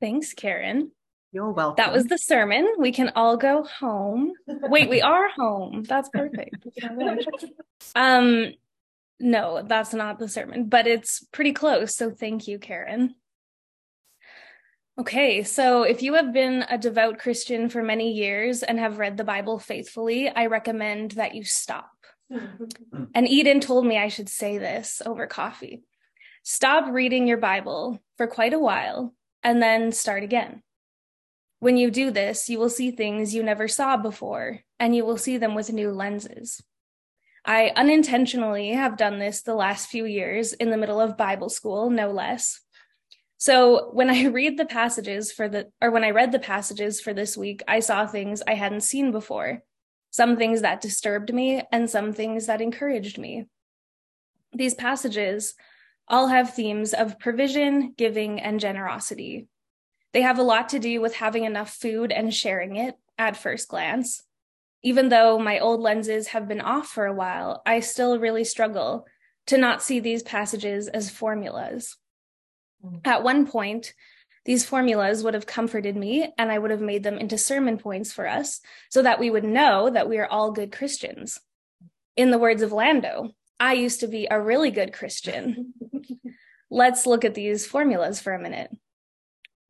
Thanks, 0.00 0.34
Karen. 0.34 0.92
You're 1.32 1.50
welcome. 1.50 1.82
That 1.82 1.92
was 1.92 2.04
the 2.04 2.18
sermon. 2.18 2.68
We 2.78 2.92
can 2.92 3.12
all 3.16 3.38
go 3.38 3.64
home. 3.64 4.32
Wait, 4.46 4.90
we 4.90 5.00
are 5.14 5.28
home. 5.30 5.84
That's 5.84 6.10
perfect. 6.10 6.66
um, 7.96 8.52
no, 9.20 9.62
that's 9.66 9.92
not 9.92 10.18
the 10.18 10.28
sermon, 10.28 10.68
but 10.68 10.86
it's 10.86 11.24
pretty 11.32 11.52
close. 11.52 11.94
So 11.94 12.10
thank 12.10 12.46
you, 12.46 12.58
Karen. 12.58 13.14
Okay, 14.98 15.44
so 15.44 15.84
if 15.84 16.02
you 16.02 16.14
have 16.14 16.32
been 16.32 16.64
a 16.68 16.76
devout 16.76 17.18
Christian 17.18 17.68
for 17.68 17.82
many 17.82 18.12
years 18.12 18.64
and 18.64 18.78
have 18.78 18.98
read 18.98 19.16
the 19.16 19.24
Bible 19.24 19.58
faithfully, 19.58 20.28
I 20.28 20.46
recommend 20.46 21.12
that 21.12 21.34
you 21.34 21.44
stop. 21.44 21.90
and 23.14 23.28
Eden 23.28 23.60
told 23.60 23.86
me 23.86 23.96
I 23.96 24.08
should 24.08 24.28
say 24.28 24.58
this 24.58 25.00
over 25.06 25.26
coffee. 25.26 25.82
Stop 26.42 26.92
reading 26.92 27.28
your 27.28 27.38
Bible 27.38 28.02
for 28.16 28.26
quite 28.26 28.54
a 28.54 28.58
while 28.58 29.14
and 29.42 29.62
then 29.62 29.92
start 29.92 30.24
again. 30.24 30.62
When 31.60 31.76
you 31.76 31.90
do 31.90 32.10
this, 32.10 32.48
you 32.48 32.58
will 32.58 32.70
see 32.70 32.90
things 32.90 33.34
you 33.34 33.42
never 33.42 33.66
saw 33.66 33.96
before, 33.96 34.60
and 34.78 34.94
you 34.94 35.04
will 35.04 35.16
see 35.16 35.38
them 35.38 35.54
with 35.54 35.72
new 35.72 35.90
lenses. 35.90 36.62
I 37.48 37.72
unintentionally 37.76 38.72
have 38.72 38.98
done 38.98 39.18
this 39.18 39.40
the 39.40 39.54
last 39.54 39.88
few 39.88 40.04
years 40.04 40.52
in 40.52 40.68
the 40.68 40.76
middle 40.76 41.00
of 41.00 41.16
Bible 41.16 41.48
school, 41.48 41.88
no 41.88 42.10
less. 42.10 42.60
So 43.38 43.88
when 43.94 44.10
I 44.10 44.24
read 44.26 44.58
the 44.58 44.66
passages 44.66 45.32
for 45.32 45.48
the, 45.48 45.70
or 45.80 45.90
when 45.90 46.04
I 46.04 46.10
read 46.10 46.30
the 46.30 46.38
passages 46.38 47.00
for 47.00 47.14
this 47.14 47.38
week, 47.38 47.62
I 47.66 47.80
saw 47.80 48.06
things 48.06 48.42
I 48.46 48.52
hadn't 48.52 48.82
seen 48.82 49.12
before, 49.12 49.62
some 50.10 50.36
things 50.36 50.60
that 50.60 50.82
disturbed 50.82 51.32
me 51.32 51.62
and 51.72 51.88
some 51.88 52.12
things 52.12 52.48
that 52.48 52.60
encouraged 52.60 53.16
me. 53.16 53.46
These 54.52 54.74
passages 54.74 55.54
all 56.06 56.26
have 56.26 56.52
themes 56.52 56.92
of 56.92 57.18
provision, 57.18 57.94
giving, 57.96 58.40
and 58.40 58.60
generosity. 58.60 59.48
They 60.12 60.20
have 60.20 60.38
a 60.38 60.42
lot 60.42 60.68
to 60.70 60.78
do 60.78 61.00
with 61.00 61.14
having 61.14 61.44
enough 61.44 61.70
food 61.70 62.12
and 62.12 62.34
sharing 62.34 62.76
it 62.76 62.96
at 63.16 63.38
first 63.38 63.68
glance. 63.68 64.22
Even 64.82 65.08
though 65.08 65.38
my 65.38 65.58
old 65.58 65.80
lenses 65.80 66.28
have 66.28 66.48
been 66.48 66.60
off 66.60 66.88
for 66.88 67.06
a 67.06 67.12
while, 67.12 67.62
I 67.66 67.80
still 67.80 68.18
really 68.18 68.44
struggle 68.44 69.06
to 69.46 69.58
not 69.58 69.82
see 69.82 70.00
these 70.00 70.22
passages 70.22 70.88
as 70.88 71.10
formulas. 71.10 71.96
Mm. 72.84 73.00
At 73.04 73.22
one 73.22 73.46
point, 73.46 73.94
these 74.44 74.64
formulas 74.64 75.22
would 75.22 75.34
have 75.34 75.46
comforted 75.46 75.96
me 75.96 76.32
and 76.38 76.50
I 76.50 76.58
would 76.58 76.70
have 76.70 76.80
made 76.80 77.02
them 77.02 77.18
into 77.18 77.36
sermon 77.36 77.76
points 77.76 78.12
for 78.12 78.26
us 78.26 78.60
so 78.88 79.02
that 79.02 79.18
we 79.18 79.30
would 79.30 79.44
know 79.44 79.90
that 79.90 80.08
we 80.08 80.18
are 80.18 80.26
all 80.26 80.52
good 80.52 80.72
Christians. 80.72 81.40
In 82.16 82.30
the 82.30 82.38
words 82.38 82.62
of 82.62 82.72
Lando, 82.72 83.32
I 83.60 83.74
used 83.74 84.00
to 84.00 84.08
be 84.08 84.28
a 84.30 84.40
really 84.40 84.70
good 84.70 84.92
Christian. 84.92 85.74
Let's 86.70 87.06
look 87.06 87.24
at 87.24 87.34
these 87.34 87.66
formulas 87.66 88.20
for 88.20 88.32
a 88.32 88.40
minute. 88.40 88.70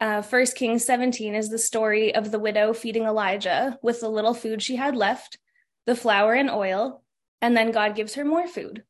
Uh, 0.00 0.22
1 0.22 0.46
Kings 0.54 0.84
17 0.84 1.34
is 1.34 1.48
the 1.48 1.58
story 1.58 2.14
of 2.14 2.30
the 2.30 2.38
widow 2.38 2.72
feeding 2.72 3.04
Elijah 3.04 3.78
with 3.82 4.00
the 4.00 4.08
little 4.08 4.34
food 4.34 4.62
she 4.62 4.76
had 4.76 4.94
left, 4.94 5.38
the 5.86 5.96
flour 5.96 6.34
and 6.34 6.50
oil, 6.50 7.02
and 7.42 7.56
then 7.56 7.72
God 7.72 7.96
gives 7.96 8.14
her 8.14 8.24
more 8.24 8.46
food. 8.46 8.84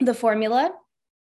The 0.00 0.14
formula 0.14 0.72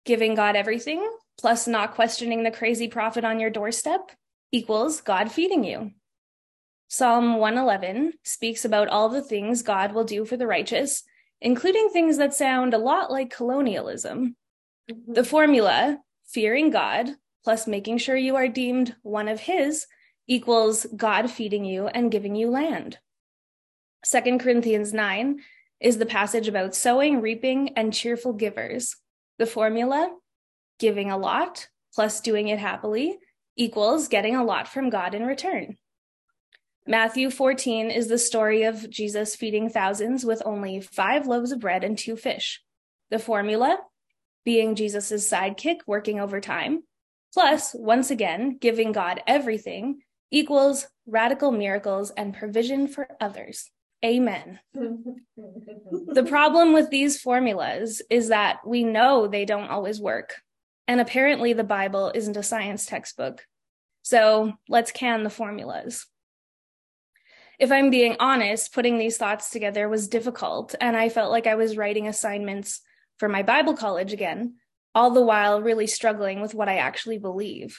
giving 0.05 0.35
God 0.35 0.55
everything 0.55 1.09
plus 1.37 1.67
not 1.67 1.93
questioning 1.93 2.43
the 2.43 2.51
crazy 2.51 2.87
prophet 2.87 3.25
on 3.25 3.39
your 3.39 3.49
doorstep 3.49 4.11
equals 4.51 5.01
God 5.01 5.31
feeding 5.31 5.63
you. 5.63 5.91
Psalm 6.87 7.37
111 7.37 8.13
speaks 8.23 8.63
about 8.63 8.87
all 8.87 9.09
the 9.09 9.21
things 9.21 9.61
God 9.61 9.91
will 9.91 10.03
do 10.03 10.23
for 10.23 10.37
the 10.37 10.47
righteous, 10.47 11.03
including 11.41 11.89
things 11.89 12.17
that 12.17 12.33
sound 12.33 12.73
a 12.73 12.77
lot 12.77 13.11
like 13.11 13.35
colonialism. 13.35 14.35
The 15.07 15.23
formula, 15.23 15.97
fearing 16.25 16.69
God 16.69 17.09
plus 17.45 17.67
making 17.67 17.99
sure 17.99 18.17
you 18.17 18.35
are 18.35 18.47
deemed 18.47 18.95
one 19.03 19.29
of 19.29 19.39
His, 19.39 19.85
equals 20.27 20.87
God 20.95 21.29
feeding 21.29 21.63
you 21.63 21.87
and 21.87 22.11
giving 22.11 22.35
you 22.35 22.49
land. 22.49 22.97
2 24.11 24.39
Corinthians 24.39 24.91
9 24.91 25.39
is 25.79 25.99
the 25.99 26.07
passage 26.07 26.47
about 26.47 26.75
sowing, 26.75 27.21
reaping, 27.21 27.69
and 27.77 27.93
cheerful 27.93 28.33
givers. 28.33 28.95
The 29.37 29.45
formula, 29.45 30.09
giving 30.79 31.11
a 31.11 31.17
lot 31.17 31.67
plus 31.93 32.19
doing 32.19 32.47
it 32.47 32.59
happily 32.59 33.17
equals 33.55 34.07
getting 34.07 34.35
a 34.35 34.43
lot 34.43 34.67
from 34.67 34.89
God 34.89 35.13
in 35.13 35.25
return. 35.25 35.77
Matthew 36.87 37.29
14 37.29 37.89
is 37.89 38.07
the 38.07 38.17
story 38.17 38.63
of 38.63 38.89
Jesus 38.89 39.35
feeding 39.35 39.69
thousands 39.69 40.25
with 40.25 40.41
only 40.45 40.81
five 40.81 41.25
loaves 41.25 41.51
of 41.51 41.59
bread 41.59 41.83
and 41.83 41.97
two 41.97 42.17
fish. 42.17 42.61
The 43.11 43.19
formula 43.19 43.77
being 44.43 44.75
Jesus' 44.75 45.29
sidekick 45.29 45.77
working 45.87 46.19
overtime, 46.19 46.83
plus, 47.35 47.75
once 47.77 48.11
again, 48.11 48.57
giving 48.59 48.93
God 48.93 49.21
everything 49.27 49.99
equals 50.31 50.87
radical 51.05 51.51
miracles 51.51 52.09
and 52.11 52.33
provision 52.33 52.87
for 52.87 53.09
others. 53.19 53.69
Amen. 54.03 54.59
the 54.73 56.25
problem 56.25 56.71
with 56.71 56.89
these 56.89 57.19
formulas 57.19 58.01
is 58.09 58.29
that 58.29 58.59
we 58.65 58.85
know 58.85 59.27
they 59.27 59.43
don't 59.43 59.69
always 59.69 59.99
work. 59.99 60.35
And 60.87 61.01
apparently, 61.01 61.51
the 61.51 61.63
Bible 61.65 62.11
isn't 62.15 62.37
a 62.37 62.43
science 62.43 62.85
textbook. 62.85 63.45
So 64.01 64.53
let's 64.69 64.91
can 64.93 65.23
the 65.23 65.29
formulas. 65.29 66.07
If 67.59 67.69
I'm 67.71 67.89
being 67.89 68.15
honest, 68.19 68.73
putting 68.73 68.97
these 68.97 69.17
thoughts 69.17 69.49
together 69.49 69.89
was 69.89 70.07
difficult, 70.07 70.73
and 70.79 70.95
I 70.95 71.09
felt 71.09 71.31
like 71.31 71.47
I 71.47 71.55
was 71.55 71.75
writing 71.75 72.07
assignments 72.07 72.79
for 73.17 73.27
my 73.27 73.43
Bible 73.43 73.75
college 73.75 74.13
again, 74.13 74.55
all 74.95 75.11
the 75.11 75.21
while 75.21 75.61
really 75.61 75.85
struggling 75.85 76.41
with 76.41 76.55
what 76.55 76.69
I 76.69 76.77
actually 76.77 77.19
believe. 77.19 77.77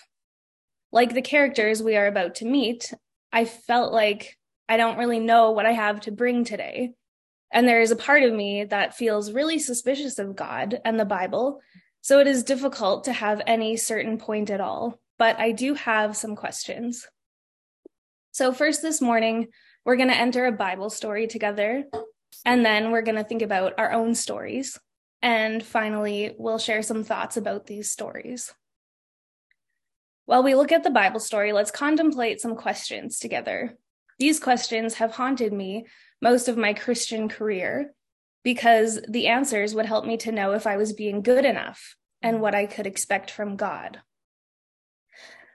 Like 0.92 1.12
the 1.12 1.22
characters 1.22 1.82
we 1.82 1.96
are 1.96 2.06
about 2.06 2.36
to 2.36 2.44
meet, 2.44 2.94
I 3.32 3.44
felt 3.44 3.92
like 3.92 4.38
I 4.68 4.76
don't 4.76 4.98
really 4.98 5.18
know 5.18 5.50
what 5.50 5.66
I 5.66 5.72
have 5.72 6.00
to 6.02 6.12
bring 6.12 6.44
today. 6.44 6.92
And 7.52 7.66
there 7.66 7.80
is 7.80 7.90
a 7.90 7.96
part 7.96 8.22
of 8.22 8.32
me 8.32 8.64
that 8.64 8.96
feels 8.96 9.32
really 9.32 9.58
suspicious 9.58 10.20
of 10.20 10.36
God 10.36 10.80
and 10.84 11.00
the 11.00 11.04
Bible 11.04 11.60
so 12.06 12.20
it 12.20 12.28
is 12.28 12.44
difficult 12.44 13.02
to 13.06 13.12
have 13.12 13.42
any 13.48 13.76
certain 13.76 14.16
point 14.16 14.48
at 14.48 14.60
all, 14.60 15.00
but 15.18 15.40
I 15.40 15.50
do 15.50 15.74
have 15.74 16.16
some 16.16 16.36
questions. 16.36 17.04
So, 18.30 18.52
first 18.52 18.80
this 18.80 19.00
morning, 19.00 19.48
we're 19.84 19.96
going 19.96 20.10
to 20.10 20.16
enter 20.16 20.46
a 20.46 20.52
Bible 20.52 20.88
story 20.88 21.26
together, 21.26 21.82
and 22.44 22.64
then 22.64 22.92
we're 22.92 23.02
going 23.02 23.16
to 23.16 23.24
think 23.24 23.42
about 23.42 23.74
our 23.76 23.90
own 23.90 24.14
stories. 24.14 24.78
And 25.26 25.60
finally, 25.60 26.36
we'll 26.38 26.56
share 26.56 26.82
some 26.82 27.02
thoughts 27.02 27.36
about 27.36 27.66
these 27.66 27.90
stories. 27.90 28.54
While 30.24 30.44
we 30.44 30.54
look 30.54 30.70
at 30.70 30.84
the 30.84 30.90
Bible 30.90 31.18
story, 31.18 31.52
let's 31.52 31.72
contemplate 31.72 32.40
some 32.40 32.54
questions 32.54 33.18
together. 33.18 33.76
These 34.20 34.38
questions 34.38 34.94
have 34.94 35.10
haunted 35.10 35.52
me 35.52 35.86
most 36.22 36.46
of 36.46 36.56
my 36.56 36.74
Christian 36.74 37.28
career, 37.28 37.92
because 38.44 39.00
the 39.08 39.26
answers 39.26 39.74
would 39.74 39.86
help 39.86 40.04
me 40.06 40.16
to 40.18 40.30
know 40.30 40.52
if 40.52 40.64
I 40.64 40.76
was 40.76 40.92
being 40.92 41.22
good 41.22 41.44
enough 41.44 41.96
and 42.22 42.40
what 42.40 42.54
I 42.54 42.66
could 42.66 42.86
expect 42.86 43.28
from 43.32 43.56
God. 43.56 44.02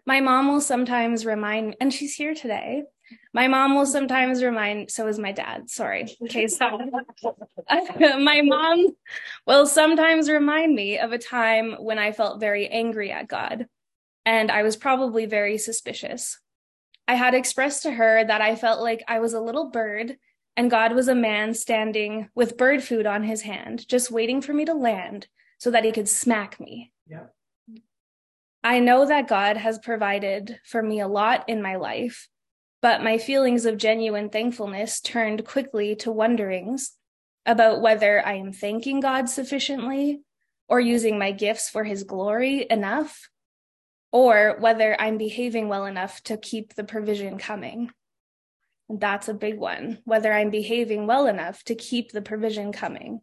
My 0.06 0.20
mom 0.20 0.48
will 0.48 0.62
sometimes 0.62 1.26
remind, 1.26 1.76
and 1.80 1.94
she's 1.94 2.16
here 2.16 2.34
today. 2.34 2.84
My 3.34 3.48
mom 3.48 3.76
will 3.76 3.86
sometimes 3.86 4.44
remind, 4.44 4.90
so 4.90 5.08
is 5.08 5.20
my 5.20 5.32
dad. 5.32 5.70
Sorry. 5.70 6.16
Okay, 6.24 6.48
so 6.48 6.80
my 7.70 8.42
mom 8.42 8.88
will 9.46 9.68
sometimes 9.68 10.30
remind 10.30 10.74
me 10.74 10.98
of 10.98 11.12
a 11.12 11.18
time 11.18 11.74
when 11.80 12.00
I 12.00 12.12
felt 12.12 12.40
very 12.40 12.68
angry 12.68 13.12
at 13.12 13.28
God, 13.28 13.68
and 14.26 14.50
I 14.52 14.64
was 14.64 14.76
probably 14.76 15.26
very 15.26 15.58
suspicious. 15.58 16.40
I 17.08 17.16
had 17.16 17.34
expressed 17.34 17.84
to 17.84 17.92
her 17.92 18.24
that 18.24 18.42
I 18.42 18.56
felt 18.56 18.82
like 18.82 19.04
I 19.08 19.20
was 19.20 19.34
a 19.34 19.42
little 19.42 19.70
bird 19.70 20.18
and 20.58 20.70
God 20.70 20.94
was 20.94 21.08
a 21.08 21.16
man 21.16 21.54
standing 21.54 22.30
with 22.36 22.58
bird 22.58 22.84
food 22.84 23.06
on 23.06 23.24
his 23.24 23.42
hand, 23.42 23.88
just 23.88 24.12
waiting 24.12 24.42
for 24.42 24.54
me 24.54 24.66
to 24.66 24.74
land 24.74 25.28
so 25.58 25.72
that 25.72 25.86
he 25.86 25.92
could 25.92 26.10
smack 26.10 26.60
me. 26.60 26.92
Yeah. 27.08 27.28
I 28.64 28.80
know 28.80 29.06
that 29.06 29.28
God 29.28 29.58
has 29.58 29.80
provided 29.80 30.60
for 30.66 30.84
me 30.84 31.00
a 31.00 31.08
lot 31.08 31.50
in 31.50 31.62
my 31.62 31.78
life, 31.78 32.28
but 32.82 33.04
my 33.04 33.18
feelings 33.18 33.66
of 33.66 33.78
genuine 33.78 34.30
thankfulness 34.30 35.02
turned 35.02 35.46
quickly 35.46 35.96
to 35.98 36.12
wonderings 36.12 36.92
about 37.46 37.82
whether 37.82 38.26
I 38.26 38.34
am 38.34 38.54
thanking 38.54 39.00
God 39.00 39.30
sufficiently 39.30 40.22
or 40.68 40.80
using 40.80 41.18
my 41.18 41.32
gifts 41.32 41.70
for 41.70 41.84
his 41.84 42.04
glory 42.04 42.66
enough, 42.70 43.30
or 44.12 44.58
whether 44.60 45.00
I'm 45.00 45.18
behaving 45.18 45.68
well 45.68 45.86
enough 45.86 46.22
to 46.24 46.38
keep 46.38 46.76
the 46.76 46.84
provision 46.84 47.38
coming. 47.38 47.92
And 48.88 49.00
that's 49.00 49.28
a 49.28 49.34
big 49.34 49.58
one, 49.58 50.00
whether 50.06 50.32
I'm 50.32 50.50
behaving 50.50 51.08
well 51.08 51.28
enough 51.28 51.64
to 51.64 51.76
keep 51.76 52.12
the 52.12 52.22
provision 52.22 52.72
coming. 52.72 53.22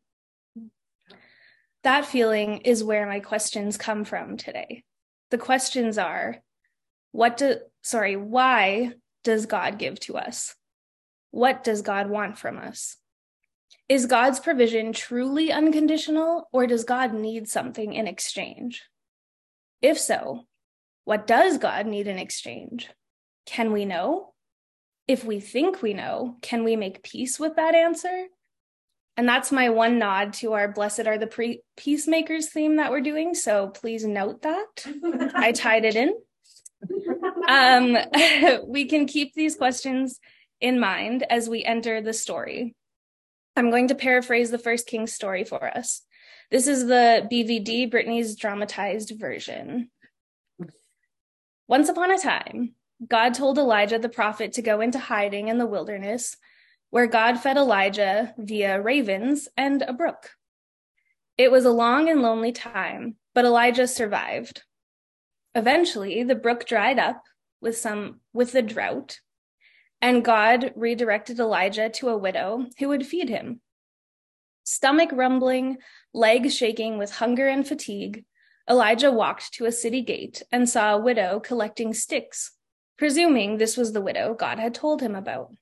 That 1.85 2.07
feeling 2.07 2.59
is 2.59 2.83
where 2.83 3.07
my 3.07 3.21
questions 3.21 3.77
come 3.77 4.05
from 4.05 4.37
today. 4.37 4.85
The 5.31 5.39
questions 5.39 5.99
are 5.99 6.39
what 7.13 7.37
do, 7.37 7.57
sorry, 7.83 8.17
why 8.17 8.93
does 9.25 9.47
God 9.47 9.79
give 9.79 9.99
to 10.01 10.17
us? 10.17 10.55
What 11.31 11.65
does 11.65 11.83
God 11.83 12.09
want 12.09 12.39
from 12.39 12.59
us? 12.59 12.97
Is 13.89 14.07
God's 14.07 14.41
provision 14.41 14.93
truly 14.93 15.51
unconditional, 15.51 16.49
or 16.53 16.67
does 16.67 16.85
God 16.85 17.15
need 17.15 17.49
something 17.49 17.93
in 17.93 18.07
exchange? 18.07 18.83
If 19.81 19.99
so, 19.99 20.47
what 21.05 21.27
does 21.27 21.59
God 21.59 21.87
need 21.87 22.07
in 22.07 22.19
exchange? 22.19 22.91
Can 23.47 23.73
we 23.73 23.85
know? 23.85 24.35
If 25.07 25.25
we 25.25 25.41
think 25.41 25.81
we 25.81 25.95
know, 25.95 26.37
can 26.43 26.65
we 26.65 26.77
make 26.77 27.03
peace 27.03 27.41
with 27.41 27.57
that 27.57 27.75
answer? 27.75 28.27
And 29.19 29.29
that's 29.29 29.51
my 29.51 29.69
one 29.69 29.99
nod 29.99 30.33
to 30.35 30.53
our 30.53 30.69
Blessed 30.69 31.09
are 31.09 31.19
the 31.19 31.27
pre- 31.27 31.61
Peacemakers 31.77 32.51
theme 32.51 32.77
that 32.77 32.93
we're 32.93 33.01
doing. 33.01 33.35
So 33.35 33.67
please 33.67 34.07
note 34.07 34.43
that. 34.43 34.87
I 35.35 35.51
tied 35.51 35.85
it 35.85 35.97
in. 35.97 36.15
Um, 37.49 37.99
we 38.69 38.85
can 38.85 39.07
keep 39.07 39.35
these 39.35 39.57
questions 39.57 40.21
in 40.61 40.79
mind 40.79 41.25
as 41.29 41.49
we 41.49 41.65
enter 41.65 42.01
the 42.01 42.13
story. 42.13 42.77
I'm 43.57 43.71
going 43.71 43.89
to 43.89 43.97
paraphrase 43.97 44.53
the 44.53 44.59
first 44.59 44.87
King's 44.87 45.13
story 45.13 45.43
for 45.43 45.67
us. 45.67 46.03
This 46.53 46.69
is 46.69 46.87
the 46.87 47.29
BVD, 47.31 47.91
Brittany's 47.91 48.37
dramatized 48.37 49.15
version. 49.19 49.91
Once 51.67 51.89
upon 51.89 52.13
a 52.13 52.19
time, 52.19 52.77
God 53.05 53.35
told 53.35 53.59
Elijah 53.59 53.99
the 53.99 54.09
prophet 54.09 54.53
to 54.53 54.63
go 54.63 54.81
into 54.81 55.01
hiding 55.01 55.49
in 55.49 55.59
the 55.59 55.67
wilderness, 55.67 56.37
where 56.91 57.07
God 57.07 57.39
fed 57.39 57.57
Elijah 57.57 58.35
via 58.39 58.81
ravens 58.81 59.49
and 59.57 59.83
a 59.83 59.93
brook. 59.93 60.31
It 61.37 61.51
was 61.51 61.65
a 61.65 61.71
long 61.71 62.09
and 62.09 62.23
lonely 62.23 62.53
time, 62.53 63.17
but 63.35 63.45
Elijah 63.45 63.87
survived. 63.87 64.63
Eventually, 65.55 66.23
the 66.23 66.35
brook 66.35 66.67
dried 66.67 66.99
up 66.99 67.23
with 67.61 67.77
some 67.77 68.21
with 68.33 68.53
the 68.53 68.63
drought, 68.63 69.21
and 70.01 70.25
God 70.25 70.73
redirected 70.77 71.39
Elijah 71.39 71.89
to 71.91 72.09
a 72.09 72.19
widow 72.19 72.67
who 72.79 72.89
would 72.89 73.07
feed 73.07 73.29
him. 73.29 73.61
Stomach 74.65 75.11
rumbling, 75.13 75.79
legs 76.13 76.55
shaking 76.55 76.99
with 76.99 77.13
hunger 77.13 77.49
and 77.49 77.67
fatigue, 77.67 78.25
Elijah 78.69 79.11
walked 79.11 79.55
to 79.55 79.65
a 79.65 79.73
city 79.73 80.03
gate 80.03 80.43
and 80.53 80.69
saw 80.69 80.95
a 80.95 81.01
widow 81.01 81.41
collecting 81.41 81.95
sticks 81.95 82.53
presuming 82.99 83.57
this 83.57 83.77
was 83.77 83.93
the 83.93 84.01
widow 84.01 84.35
God 84.35 84.59
had 84.59 84.75
told 84.75 85.01
him 85.01 85.15
about. 85.15 85.53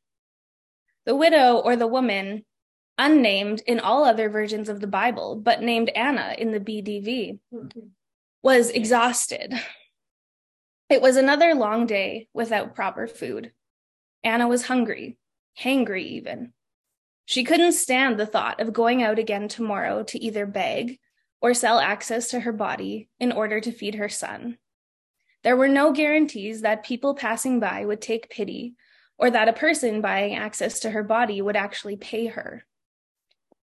The 1.06 1.16
widow 1.16 1.56
or 1.56 1.76
the 1.76 1.86
woman, 1.86 2.44
unnamed 2.98 3.62
in 3.66 3.80
all 3.80 4.04
other 4.04 4.28
versions 4.28 4.68
of 4.68 4.80
the 4.80 4.86
Bible, 4.86 5.36
but 5.36 5.62
named 5.62 5.88
Anna 5.90 6.34
in 6.36 6.50
the 6.50 6.60
BDV, 6.60 7.38
was 8.42 8.70
exhausted. 8.70 9.54
It 10.88 11.02
was 11.02 11.16
another 11.16 11.54
long 11.54 11.86
day 11.86 12.28
without 12.32 12.74
proper 12.74 13.06
food. 13.06 13.52
Anna 14.22 14.46
was 14.46 14.66
hungry, 14.66 15.16
hangry 15.60 16.02
even. 16.02 16.52
She 17.24 17.42
couldn't 17.42 17.72
stand 17.72 18.18
the 18.18 18.26
thought 18.26 18.60
of 18.60 18.72
going 18.72 19.02
out 19.02 19.18
again 19.18 19.48
tomorrow 19.48 20.04
to 20.04 20.22
either 20.22 20.46
beg 20.46 21.00
or 21.40 21.54
sell 21.54 21.80
access 21.80 22.28
to 22.28 22.40
her 22.40 22.52
body 22.52 23.08
in 23.18 23.32
order 23.32 23.60
to 23.60 23.72
feed 23.72 23.96
her 23.96 24.08
son. 24.08 24.58
There 25.42 25.56
were 25.56 25.68
no 25.68 25.92
guarantees 25.92 26.62
that 26.62 26.84
people 26.84 27.14
passing 27.14 27.60
by 27.60 27.84
would 27.84 28.00
take 28.00 28.30
pity 28.30 28.74
or 29.18 29.30
that 29.30 29.48
a 29.48 29.52
person 29.52 30.00
buying 30.00 30.34
access 30.34 30.80
to 30.80 30.90
her 30.90 31.02
body 31.02 31.40
would 31.40 31.56
actually 31.56 31.96
pay 31.96 32.26
her. 32.26 32.64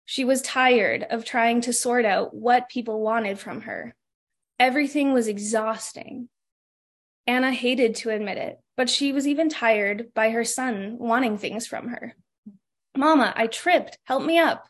She 0.06 0.24
was 0.24 0.42
tired 0.42 1.06
of 1.10 1.26
trying 1.26 1.62
to 1.62 1.74
sort 1.74 2.06
out 2.06 2.34
what 2.34 2.70
people 2.70 3.02
wanted 3.02 3.40
from 3.40 3.62
her. 3.62 3.96
Everything 4.60 5.14
was 5.14 5.28
exhausting. 5.28 6.30
Anna 7.26 7.52
hated 7.52 7.96
to 7.96 8.10
admit 8.10 8.38
it, 8.38 8.60
but 8.78 8.90
she 8.90 9.12
was 9.12 9.28
even 9.28 9.50
tired 9.50 10.14
by 10.14 10.30
her 10.30 10.46
son 10.46 10.98
wanting 10.98 11.38
things 11.38 11.68
from 11.68 11.90
her. 11.90 12.16
Mama, 12.96 13.34
I 13.36 13.48
tripped. 13.48 13.98
Help 14.06 14.24
me 14.24 14.40
up. 14.40 14.68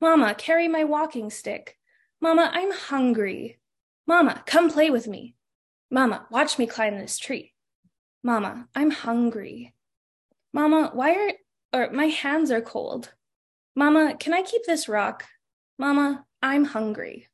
Mama, 0.00 0.34
carry 0.34 0.68
my 0.68 0.84
walking 0.84 1.30
stick. 1.30 1.78
Mama, 2.20 2.50
I'm 2.52 2.72
hungry. 2.72 3.58
Mama, 4.06 4.42
come 4.46 4.70
play 4.70 4.90
with 4.90 5.06
me. 5.06 5.34
Mama, 5.90 6.26
watch 6.30 6.58
me 6.58 6.66
climb 6.66 6.98
this 6.98 7.16
tree. 7.16 7.52
Mama, 8.22 8.66
I'm 8.74 8.90
hungry. 8.90 9.73
Mama, 10.54 10.90
why 10.94 11.14
are 11.16 11.32
or 11.74 11.90
my 11.90 12.06
hands 12.06 12.52
are 12.52 12.60
cold. 12.60 13.12
Mama, 13.74 14.14
can 14.18 14.32
I 14.32 14.42
keep 14.42 14.64
this 14.64 14.88
rock? 14.88 15.24
Mama, 15.76 16.24
I'm 16.40 16.64
hungry. 16.64 17.26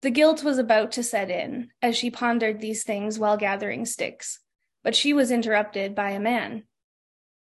The 0.00 0.10
guilt 0.10 0.42
was 0.42 0.56
about 0.56 0.92
to 0.92 1.02
set 1.02 1.30
in 1.30 1.68
as 1.82 1.94
she 1.94 2.10
pondered 2.10 2.60
these 2.60 2.82
things 2.82 3.18
while 3.18 3.36
gathering 3.36 3.84
sticks, 3.84 4.40
but 4.82 4.96
she 4.96 5.12
was 5.12 5.30
interrupted 5.30 5.94
by 5.94 6.10
a 6.10 6.18
man. 6.18 6.62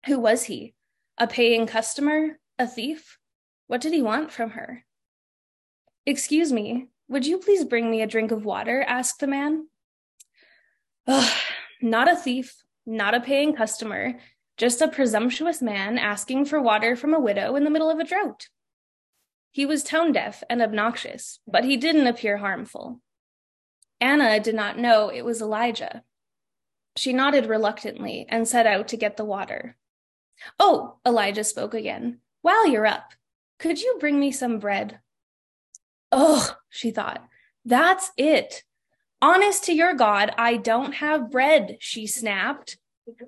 Who 0.08 0.20
was 0.20 0.44
he? 0.44 0.74
A 1.18 1.28
paying 1.28 1.66
customer? 1.66 2.38
A 2.60 2.68
thief? 2.68 3.18
What 3.68 3.80
did 3.80 3.94
he 3.94 4.02
want 4.02 4.34
from 4.34 4.52
her? 4.52 4.84
Excuse 6.06 6.52
me, 6.52 6.90
would 7.08 7.26
you 7.26 7.38
please 7.38 7.64
bring 7.64 7.90
me 7.90 8.02
a 8.02 8.08
drink 8.08 8.32
of 8.32 8.44
water? 8.44 8.84
asked 8.86 9.22
the 9.22 9.28
man. 9.28 9.68
Ugh, 11.08 11.32
not 11.82 12.12
a 12.12 12.18
thief, 12.18 12.64
not 12.86 13.14
a 13.14 13.22
paying 13.22 13.56
customer, 13.56 14.20
just 14.58 14.82
a 14.82 14.88
presumptuous 14.88 15.62
man 15.62 15.98
asking 15.98 16.46
for 16.46 16.62
water 16.62 16.96
from 16.96 17.14
a 17.14 17.20
widow 17.20 17.56
in 17.56 17.64
the 17.64 17.70
middle 17.70 17.90
of 17.90 18.00
a 18.00 18.04
drought. 18.04 18.48
He 19.52 19.66
was 19.66 19.84
tone 19.84 20.12
deaf 20.12 20.44
and 20.50 20.62
obnoxious, 20.62 21.40
but 21.48 21.64
he 21.64 21.78
didn't 21.78 22.08
appear 22.08 22.38
harmful. 22.38 23.02
Anna 24.02 24.40
did 24.40 24.56
not 24.56 24.78
know 24.78 25.10
it 25.10 25.24
was 25.24 25.42
Elijah. 25.42 26.04
She 26.96 27.14
nodded 27.14 27.46
reluctantly 27.46 28.26
and 28.30 28.48
set 28.48 28.68
out 28.68 28.88
to 28.90 28.98
get 28.98 29.18
the 29.18 29.26
water. 29.26 29.78
Oh, 30.60 30.98
Elijah 31.06 31.44
spoke 31.44 31.74
again. 31.74 32.20
While 32.42 32.68
you're 32.68 32.86
up, 32.86 33.14
could 33.60 33.82
you 33.82 33.98
bring 34.00 34.20
me 34.20 34.32
some 34.32 34.60
bread? 34.60 35.00
Oh, 36.12 36.56
she 36.70 36.92
thought, 36.92 37.26
that's 37.66 38.12
it. 38.18 38.64
Honest 39.22 39.64
to 39.66 39.74
your 39.74 39.94
God, 39.94 40.32
I 40.38 40.58
don't 40.58 40.96
have 40.96 41.32
bread, 41.32 41.78
she 41.80 42.06
snapped. 42.06 42.78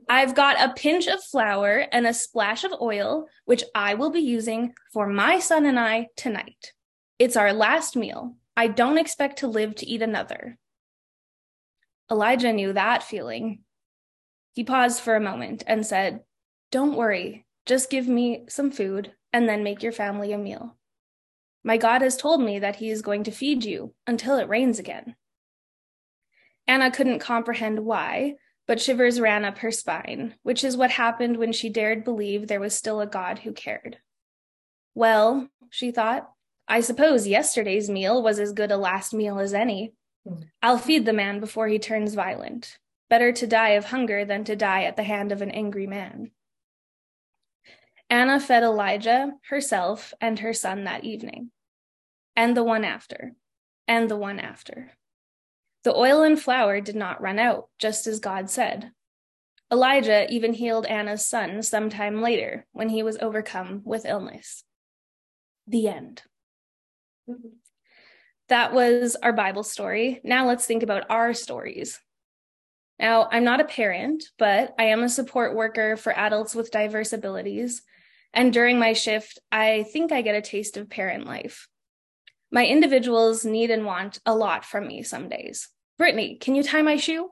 I've 0.07 0.35
got 0.35 0.61
a 0.61 0.73
pinch 0.73 1.07
of 1.07 1.23
flour 1.23 1.85
and 1.91 2.07
a 2.07 2.13
splash 2.13 2.63
of 2.63 2.73
oil, 2.81 3.27
which 3.45 3.63
I 3.73 3.95
will 3.95 4.09
be 4.09 4.21
using 4.21 4.73
for 4.93 5.07
my 5.07 5.39
son 5.39 5.65
and 5.65 5.79
I 5.79 6.07
tonight. 6.15 6.73
It's 7.19 7.35
our 7.35 7.53
last 7.53 7.95
meal. 7.95 8.35
I 8.55 8.67
don't 8.67 8.97
expect 8.97 9.39
to 9.39 9.47
live 9.47 9.75
to 9.75 9.87
eat 9.87 10.01
another. 10.01 10.57
Elijah 12.09 12.53
knew 12.53 12.73
that 12.73 13.03
feeling. 13.03 13.63
He 14.53 14.63
paused 14.63 15.01
for 15.01 15.15
a 15.15 15.21
moment 15.21 15.63
and 15.67 15.85
said, 15.85 16.21
Don't 16.71 16.95
worry, 16.95 17.45
just 17.65 17.89
give 17.89 18.07
me 18.07 18.45
some 18.47 18.71
food 18.71 19.11
and 19.33 19.49
then 19.49 19.63
make 19.63 19.83
your 19.83 19.91
family 19.91 20.31
a 20.31 20.37
meal. 20.37 20.77
My 21.63 21.77
God 21.77 22.01
has 22.01 22.15
told 22.15 22.41
me 22.41 22.59
that 22.59 22.77
he 22.77 22.89
is 22.89 23.01
going 23.01 23.23
to 23.23 23.31
feed 23.31 23.65
you 23.65 23.93
until 24.05 24.37
it 24.37 24.47
rains 24.47 24.79
again. 24.79 25.15
Anna 26.67 26.91
couldn't 26.91 27.19
comprehend 27.19 27.79
why, 27.79 28.35
but 28.67 28.81
shivers 28.81 29.19
ran 29.19 29.45
up 29.45 29.59
her 29.59 29.71
spine, 29.71 30.35
which 30.43 30.63
is 30.63 30.77
what 30.77 30.91
happened 30.91 31.37
when 31.37 31.51
she 31.51 31.69
dared 31.69 32.03
believe 32.03 32.47
there 32.47 32.59
was 32.59 32.75
still 32.75 32.99
a 33.01 33.07
God 33.07 33.39
who 33.39 33.51
cared. 33.51 33.99
Well, 34.93 35.49
she 35.69 35.91
thought, 35.91 36.31
I 36.67 36.81
suppose 36.81 37.27
yesterday's 37.27 37.89
meal 37.89 38.23
was 38.23 38.39
as 38.39 38.53
good 38.53 38.71
a 38.71 38.77
last 38.77 39.13
meal 39.13 39.39
as 39.39 39.53
any. 39.53 39.93
Hmm. 40.27 40.43
I'll 40.61 40.77
feed 40.77 41.05
the 41.05 41.13
man 41.13 41.39
before 41.39 41.67
he 41.67 41.77
turns 41.77 42.15
violent. 42.15 42.79
Better 43.09 43.31
to 43.33 43.45
die 43.45 43.69
of 43.69 43.85
hunger 43.85 44.25
than 44.25 44.43
to 44.45 44.55
die 44.55 44.83
at 44.83 44.95
the 44.95 45.03
hand 45.03 45.31
of 45.31 45.41
an 45.43 45.51
angry 45.51 45.85
man. 45.85 46.31
Anna 48.09 48.39
fed 48.39 48.63
Elijah, 48.63 49.33
herself, 49.49 50.13
and 50.21 50.39
her 50.39 50.53
son 50.53 50.83
that 50.83 51.03
evening, 51.03 51.51
and 52.35 52.55
the 52.55 52.63
one 52.63 52.83
after, 52.83 53.33
and 53.87 54.09
the 54.09 54.17
one 54.17 54.39
after. 54.39 54.91
The 55.85 55.95
oil 55.95 56.23
and 56.23 56.41
flour 56.41 56.81
did 56.81 56.95
not 56.95 57.21
run 57.21 57.37
out, 57.37 57.69
just 57.77 58.07
as 58.07 58.19
God 58.19 58.49
said. 58.49 58.89
Elijah 59.71 60.25
even 60.33 60.51
healed 60.51 60.87
Anna's 60.87 61.23
son 61.23 61.61
sometime 61.61 62.23
later 62.23 62.65
when 62.71 62.89
he 62.89 63.03
was 63.03 63.19
overcome 63.21 63.83
with 63.85 64.03
illness. 64.03 64.63
The 65.67 65.87
end. 65.87 66.23
That 68.49 68.73
was 68.73 69.15
our 69.21 69.31
Bible 69.31 69.61
story. 69.61 70.21
Now 70.23 70.47
let's 70.47 70.65
think 70.65 70.81
about 70.81 71.11
our 71.11 71.35
stories. 71.35 71.99
Now, 72.97 73.29
I'm 73.31 73.43
not 73.43 73.61
a 73.61 73.65
parent, 73.65 74.23
but 74.39 74.73
I 74.79 74.85
am 74.85 75.03
a 75.03 75.09
support 75.09 75.53
worker 75.53 75.97
for 75.97 76.17
adults 76.17 76.55
with 76.55 76.71
diverse 76.71 77.13
abilities. 77.13 77.83
And 78.33 78.51
during 78.51 78.79
my 78.79 78.93
shift, 78.93 79.37
I 79.51 79.83
think 79.93 80.11
I 80.11 80.23
get 80.23 80.33
a 80.33 80.41
taste 80.41 80.77
of 80.77 80.89
parent 80.89 81.27
life. 81.27 81.67
My 82.51 82.65
individuals 82.65 83.45
need 83.45 83.69
and 83.69 83.85
want 83.85 84.19
a 84.25 84.33
lot 84.33 84.65
from 84.65 84.87
me 84.87 85.03
some 85.03 85.29
days. 85.29 85.69
Brittany, 85.97 86.37
can 86.39 86.55
you 86.55 86.63
tie 86.63 86.81
my 86.81 86.97
shoe? 86.97 87.31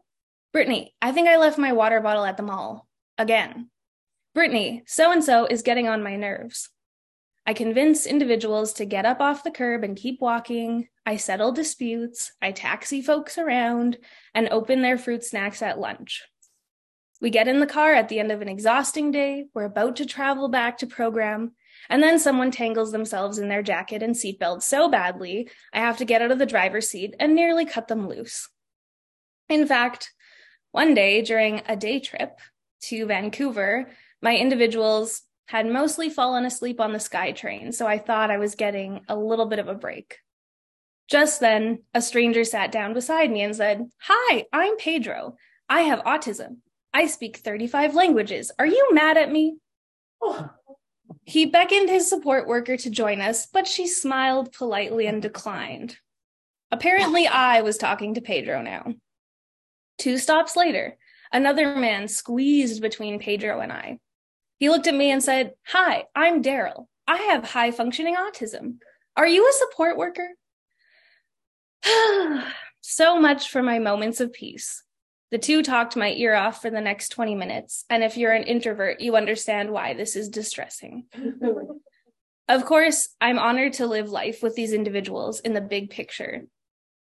Brittany, 0.54 0.93
I 1.02 1.12
think 1.12 1.28
I 1.28 1.38
left 1.38 1.58
my 1.58 1.73
water 1.73 1.99
bottle 1.99 2.26
at 2.26 2.38
the 2.38 2.43
mall. 2.43 2.88
Again. 3.17 3.69
Brittany, 4.34 4.84
so 4.86 5.12
and 5.12 5.23
so 5.23 5.45
is 5.45 5.62
getting 5.62 5.88
on 5.88 6.02
my 6.02 6.15
nerves. 6.15 6.69
I 7.45 7.54
convince 7.54 8.06
individuals 8.06 8.73
to 8.73 8.86
get 8.86 9.06
up 9.06 9.19
off 9.19 9.43
the 9.43 9.52
curb 9.52 9.84
and 9.84 9.97
keep 9.97 10.21
walking. 10.21 10.88
I 11.06 11.17
settle 11.17 11.52
disputes. 11.52 12.32
I 12.41 12.52
taxi 12.52 13.02
folks 13.02 13.38
around 13.38 13.97
and 14.34 14.47
open 14.49 14.82
their 14.82 14.97
fruit 14.97 15.26
snacks 15.26 15.62
at 15.62 15.80
lunch. 15.80 16.23
We 17.19 17.30
get 17.30 17.49
in 17.49 17.60
the 17.60 17.67
car 17.67 17.93
at 17.93 18.10
the 18.10 18.19
end 18.19 18.32
of 18.32 18.41
an 18.41 18.47
exhausting 18.47 19.12
day. 19.12 19.45
We're 19.54 19.65
about 19.65 19.97
to 19.97 20.06
travel 20.06 20.47
back 20.47 20.78
to 20.78 20.88
program. 20.88 21.52
And 21.89 22.02
then 22.02 22.17
someone 22.17 22.52
tangles 22.52 22.91
themselves 22.91 23.39
in 23.39 23.49
their 23.49 23.63
jacket 23.63 24.02
and 24.02 24.15
seatbelt 24.15 24.63
so 24.63 24.89
badly, 24.89 25.49
I 25.73 25.80
have 25.80 25.97
to 25.97 26.06
get 26.06 26.21
out 26.21 26.32
of 26.32 26.39
the 26.39 26.45
driver's 26.45 26.89
seat 26.89 27.15
and 27.19 27.36
nearly 27.36 27.65
cut 27.65 27.88
them 27.88 28.08
loose. 28.08 28.49
In 29.50 29.68
fact, 29.68 30.12
one 30.72 30.94
day 30.94 31.22
during 31.22 31.62
a 31.68 31.76
day 31.76 32.00
trip 32.00 32.40
to 32.84 33.06
Vancouver, 33.06 33.90
my 34.22 34.36
individuals 34.36 35.22
had 35.48 35.68
mostly 35.68 36.10
fallen 36.10 36.46
asleep 36.46 36.80
on 36.80 36.94
the 36.94 37.00
SkyTrain, 37.00 37.74
so 37.74 37.86
I 37.86 37.98
thought 37.98 38.32
I 38.32 38.38
was 38.38 38.56
getting 38.56 39.02
a 39.08 39.16
little 39.16 39.46
bit 39.46 39.60
of 39.60 39.68
a 39.68 39.76
break. 39.76 40.18
Just 41.10 41.40
then, 41.40 41.84
a 41.94 42.02
stranger 42.02 42.44
sat 42.44 42.72
down 42.72 42.94
beside 42.94 43.30
me 43.30 43.42
and 43.42 43.56
said, 43.56 43.86
Hi, 44.02 44.46
I'm 44.54 44.78
Pedro. 44.78 45.36
I 45.70 45.82
have 45.82 46.00
autism. 46.00 46.58
I 46.94 47.08
speak 47.08 47.38
35 47.38 47.96
languages. 47.96 48.52
Are 48.58 48.66
you 48.66 48.90
mad 48.94 49.18
at 49.18 49.32
me? 49.32 49.58
He 51.26 51.46
beckoned 51.46 51.90
his 51.90 52.10
support 52.10 52.48
worker 52.48 52.78
to 52.78 52.90
join 52.90 53.22
us, 53.22 53.46
but 53.46 53.68
she 53.68 53.88
smiled 53.88 54.54
politely 54.54 55.08
and 55.08 55.22
declined. 55.22 55.98
Apparently, 56.72 57.28
I 57.28 57.62
was 57.62 57.78
talking 57.78 58.16
to 58.16 58.22
Pedro 58.22 58.62
now. 58.62 58.94
Two 60.04 60.18
stops 60.18 60.58
later, 60.58 60.98
another 61.32 61.78
man 61.78 62.10
squeezed 62.10 62.82
between 62.82 63.20
Pedro 63.20 63.62
and 63.62 63.72
I. 63.72 64.00
He 64.58 64.68
looked 64.68 64.88
at 64.88 64.94
me 64.94 65.12
and 65.12 65.24
said, 65.24 65.54
Hi, 65.68 66.08
I'm 66.13 66.44
Daryl. 66.44 66.88
I 67.08 67.16
have 67.16 67.46
high 67.46 67.72
functioning 67.72 68.18
autism. 68.18 68.80
Are 69.16 69.26
you 69.26 69.48
a 69.48 69.54
support 69.54 69.96
worker? 69.96 70.28
so 72.82 73.18
much 73.18 73.50
for 73.50 73.63
my 73.63 73.80
moments 73.80 74.20
of 74.20 74.34
peace. 74.34 74.84
The 75.32 75.38
two 75.38 75.63
talked 75.63 75.96
my 75.96 76.12
ear 76.12 76.34
off 76.34 76.62
for 76.62 76.70
the 76.70 76.82
next 76.82 77.08
20 77.13 77.36
minutes. 77.36 77.86
And 77.89 78.04
if 78.04 78.18
you're 78.18 78.34
an 78.34 78.44
introvert, 78.44 79.00
you 79.00 79.16
understand 79.16 79.72
why 79.72 79.94
this 79.94 80.18
is 80.18 80.28
distressing. 80.28 81.06
of 82.50 82.66
course, 82.66 83.08
I'm 83.22 83.39
honored 83.39 83.72
to 83.74 83.88
live 83.88 84.10
life 84.10 84.44
with 84.44 84.56
these 84.56 84.74
individuals 84.74 85.39
in 85.39 85.54
the 85.54 85.62
big 85.62 85.92
picture. 85.92 86.44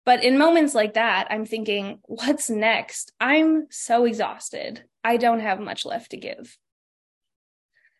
But 0.05 0.23
in 0.23 0.37
moments 0.37 0.73
like 0.73 0.95
that, 0.95 1.27
I'm 1.29 1.45
thinking, 1.45 1.99
what's 2.03 2.49
next? 2.49 3.11
I'm 3.19 3.67
so 3.69 4.05
exhausted. 4.05 4.83
I 5.03 5.17
don't 5.17 5.39
have 5.41 5.59
much 5.59 5.85
left 5.85 6.11
to 6.11 6.17
give 6.17 6.57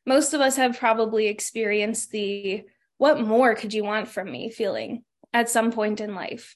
most 0.05 0.33
of 0.33 0.41
us 0.41 0.57
have 0.57 0.79
probably 0.79 1.27
experienced 1.27 2.11
the 2.11 2.63
what 2.97 3.19
more 3.19 3.55
could 3.55 3.73
you 3.73 3.83
want 3.83 4.07
from 4.07 4.31
me 4.31 4.49
feeling 4.49 5.03
at 5.33 5.49
some 5.49 5.71
point 5.71 6.01
in 6.01 6.15
life. 6.15 6.55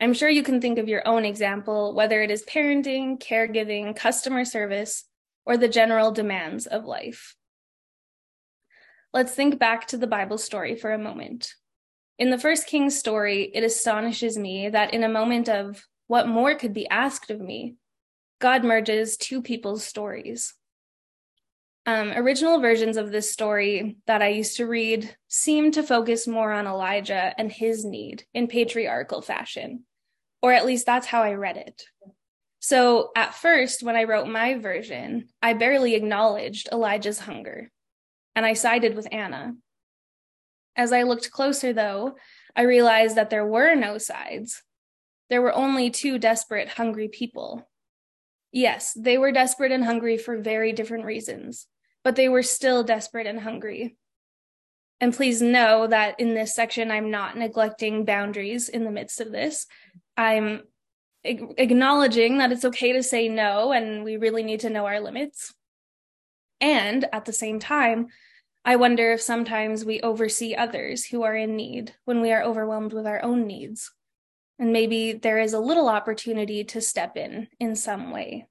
I'm 0.00 0.14
sure 0.14 0.28
you 0.28 0.42
can 0.42 0.60
think 0.60 0.78
of 0.78 0.88
your 0.88 1.06
own 1.06 1.24
example, 1.24 1.94
whether 1.94 2.22
it 2.22 2.30
is 2.30 2.44
parenting, 2.44 3.18
caregiving, 3.20 3.94
customer 3.94 4.44
service, 4.44 5.04
or 5.44 5.56
the 5.56 5.68
general 5.68 6.10
demands 6.10 6.66
of 6.66 6.84
life. 6.84 7.36
Let's 9.12 9.34
think 9.34 9.58
back 9.58 9.88
to 9.88 9.96
the 9.96 10.06
Bible 10.06 10.38
story 10.38 10.74
for 10.74 10.92
a 10.92 10.98
moment. 10.98 11.54
In 12.20 12.28
the 12.28 12.38
first 12.38 12.66
King's 12.66 12.98
story, 12.98 13.50
it 13.54 13.64
astonishes 13.64 14.36
me 14.36 14.68
that 14.68 14.92
in 14.92 15.04
a 15.04 15.08
moment 15.08 15.48
of 15.48 15.82
what 16.06 16.28
more 16.28 16.54
could 16.54 16.74
be 16.74 16.86
asked 16.86 17.30
of 17.30 17.40
me, 17.40 17.76
God 18.40 18.62
merges 18.62 19.16
two 19.16 19.40
people's 19.40 19.82
stories. 19.84 20.52
Um, 21.86 22.12
original 22.12 22.60
versions 22.60 22.98
of 22.98 23.10
this 23.10 23.32
story 23.32 23.96
that 24.06 24.20
I 24.20 24.28
used 24.28 24.58
to 24.58 24.66
read 24.66 25.16
seem 25.28 25.72
to 25.72 25.82
focus 25.82 26.28
more 26.28 26.52
on 26.52 26.66
Elijah 26.66 27.34
and 27.38 27.50
his 27.50 27.86
need 27.86 28.24
in 28.34 28.48
patriarchal 28.48 29.22
fashion, 29.22 29.84
or 30.42 30.52
at 30.52 30.66
least 30.66 30.84
that's 30.84 31.06
how 31.06 31.22
I 31.22 31.32
read 31.32 31.56
it. 31.56 31.84
So 32.58 33.12
at 33.16 33.34
first, 33.34 33.82
when 33.82 33.96
I 33.96 34.04
wrote 34.04 34.28
my 34.28 34.58
version, 34.58 35.28
I 35.40 35.54
barely 35.54 35.94
acknowledged 35.94 36.68
Elijah's 36.70 37.20
hunger, 37.20 37.70
and 38.36 38.44
I 38.44 38.52
sided 38.52 38.94
with 38.94 39.08
Anna. 39.10 39.54
As 40.76 40.92
I 40.92 41.02
looked 41.02 41.30
closer, 41.30 41.72
though, 41.72 42.16
I 42.56 42.62
realized 42.62 43.16
that 43.16 43.30
there 43.30 43.46
were 43.46 43.74
no 43.74 43.98
sides. 43.98 44.62
There 45.28 45.42
were 45.42 45.54
only 45.54 45.90
two 45.90 46.18
desperate, 46.18 46.68
hungry 46.68 47.08
people 47.08 47.70
Yes, 48.52 48.92
they 48.94 49.16
were 49.16 49.32
desperate 49.32 49.72
and 49.72 49.84
hungry 49.84 50.16
for 50.16 50.38
very 50.38 50.72
different 50.72 51.04
reasons, 51.04 51.66
but 52.02 52.16
they 52.16 52.28
were 52.28 52.42
still 52.42 52.82
desperate 52.82 53.26
and 53.26 53.40
hungry. 53.40 53.96
And 55.00 55.14
please 55.14 55.40
know 55.40 55.86
that 55.86 56.18
in 56.18 56.34
this 56.34 56.54
section, 56.54 56.90
I'm 56.90 57.10
not 57.10 57.36
neglecting 57.36 58.04
boundaries 58.04 58.68
in 58.68 58.84
the 58.84 58.90
midst 58.90 59.20
of 59.20 59.32
this. 59.32 59.66
I'm 60.16 60.62
acknowledging 61.22 62.38
that 62.38 62.52
it's 62.52 62.64
okay 62.64 62.92
to 62.92 63.02
say 63.02 63.28
no, 63.28 63.72
and 63.72 64.04
we 64.04 64.16
really 64.16 64.42
need 64.42 64.60
to 64.60 64.70
know 64.70 64.86
our 64.86 65.00
limits. 65.00 65.54
And 66.60 67.06
at 67.12 67.24
the 67.24 67.32
same 67.32 67.60
time, 67.60 68.08
I 68.64 68.76
wonder 68.76 69.12
if 69.12 69.22
sometimes 69.22 69.84
we 69.84 70.00
oversee 70.00 70.54
others 70.54 71.06
who 71.06 71.22
are 71.22 71.34
in 71.34 71.56
need 71.56 71.94
when 72.04 72.20
we 72.20 72.30
are 72.32 72.42
overwhelmed 72.42 72.92
with 72.92 73.06
our 73.06 73.22
own 73.22 73.46
needs. 73.46 73.90
And 74.58 74.72
maybe 74.72 75.14
there 75.14 75.38
is 75.38 75.54
a 75.54 75.60
little 75.60 75.88
opportunity 75.88 76.64
to 76.64 76.80
step 76.80 77.16
in 77.16 77.48
in 77.58 77.74
some 77.74 78.10
way. 78.10 78.46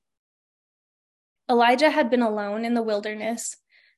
Elijah 1.49 1.91
had 1.91 2.09
been 2.09 2.21
alone 2.21 2.65
in 2.65 2.73
the 2.73 2.83
wilderness, 2.83 3.57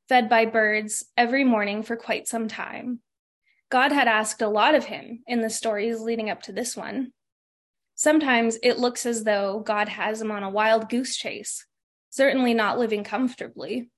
fed 0.10 0.28
by 0.28 0.45
birds 0.45 1.06
every 1.15 1.45
morning 1.45 1.84
for 1.84 1.95
quite 1.95 2.28
some 2.28 2.47
time. 2.47 3.00
God 3.69 3.93
had 3.93 4.10
asked 4.10 4.41
a 4.41 4.50
lot 4.50 4.76
of 4.76 4.86
him 4.86 5.24
in 5.26 5.39
the 5.39 5.50
stories 5.50 6.02
leading 6.02 6.30
up 6.30 6.41
to 6.43 6.52
this 6.52 6.76
one. 6.76 7.13
Sometimes 7.95 8.58
it 8.62 8.80
looks 8.80 9.06
as 9.06 9.24
though 9.24 9.62
God 9.62 9.88
has 9.88 10.21
him 10.21 10.32
on 10.32 10.43
a 10.43 10.50
wild 10.50 10.89
goose 10.89 11.15
chase, 11.15 11.65
certainly 12.10 12.54
not 12.54 12.78
living 12.78 13.06
comfortably. 13.06 13.89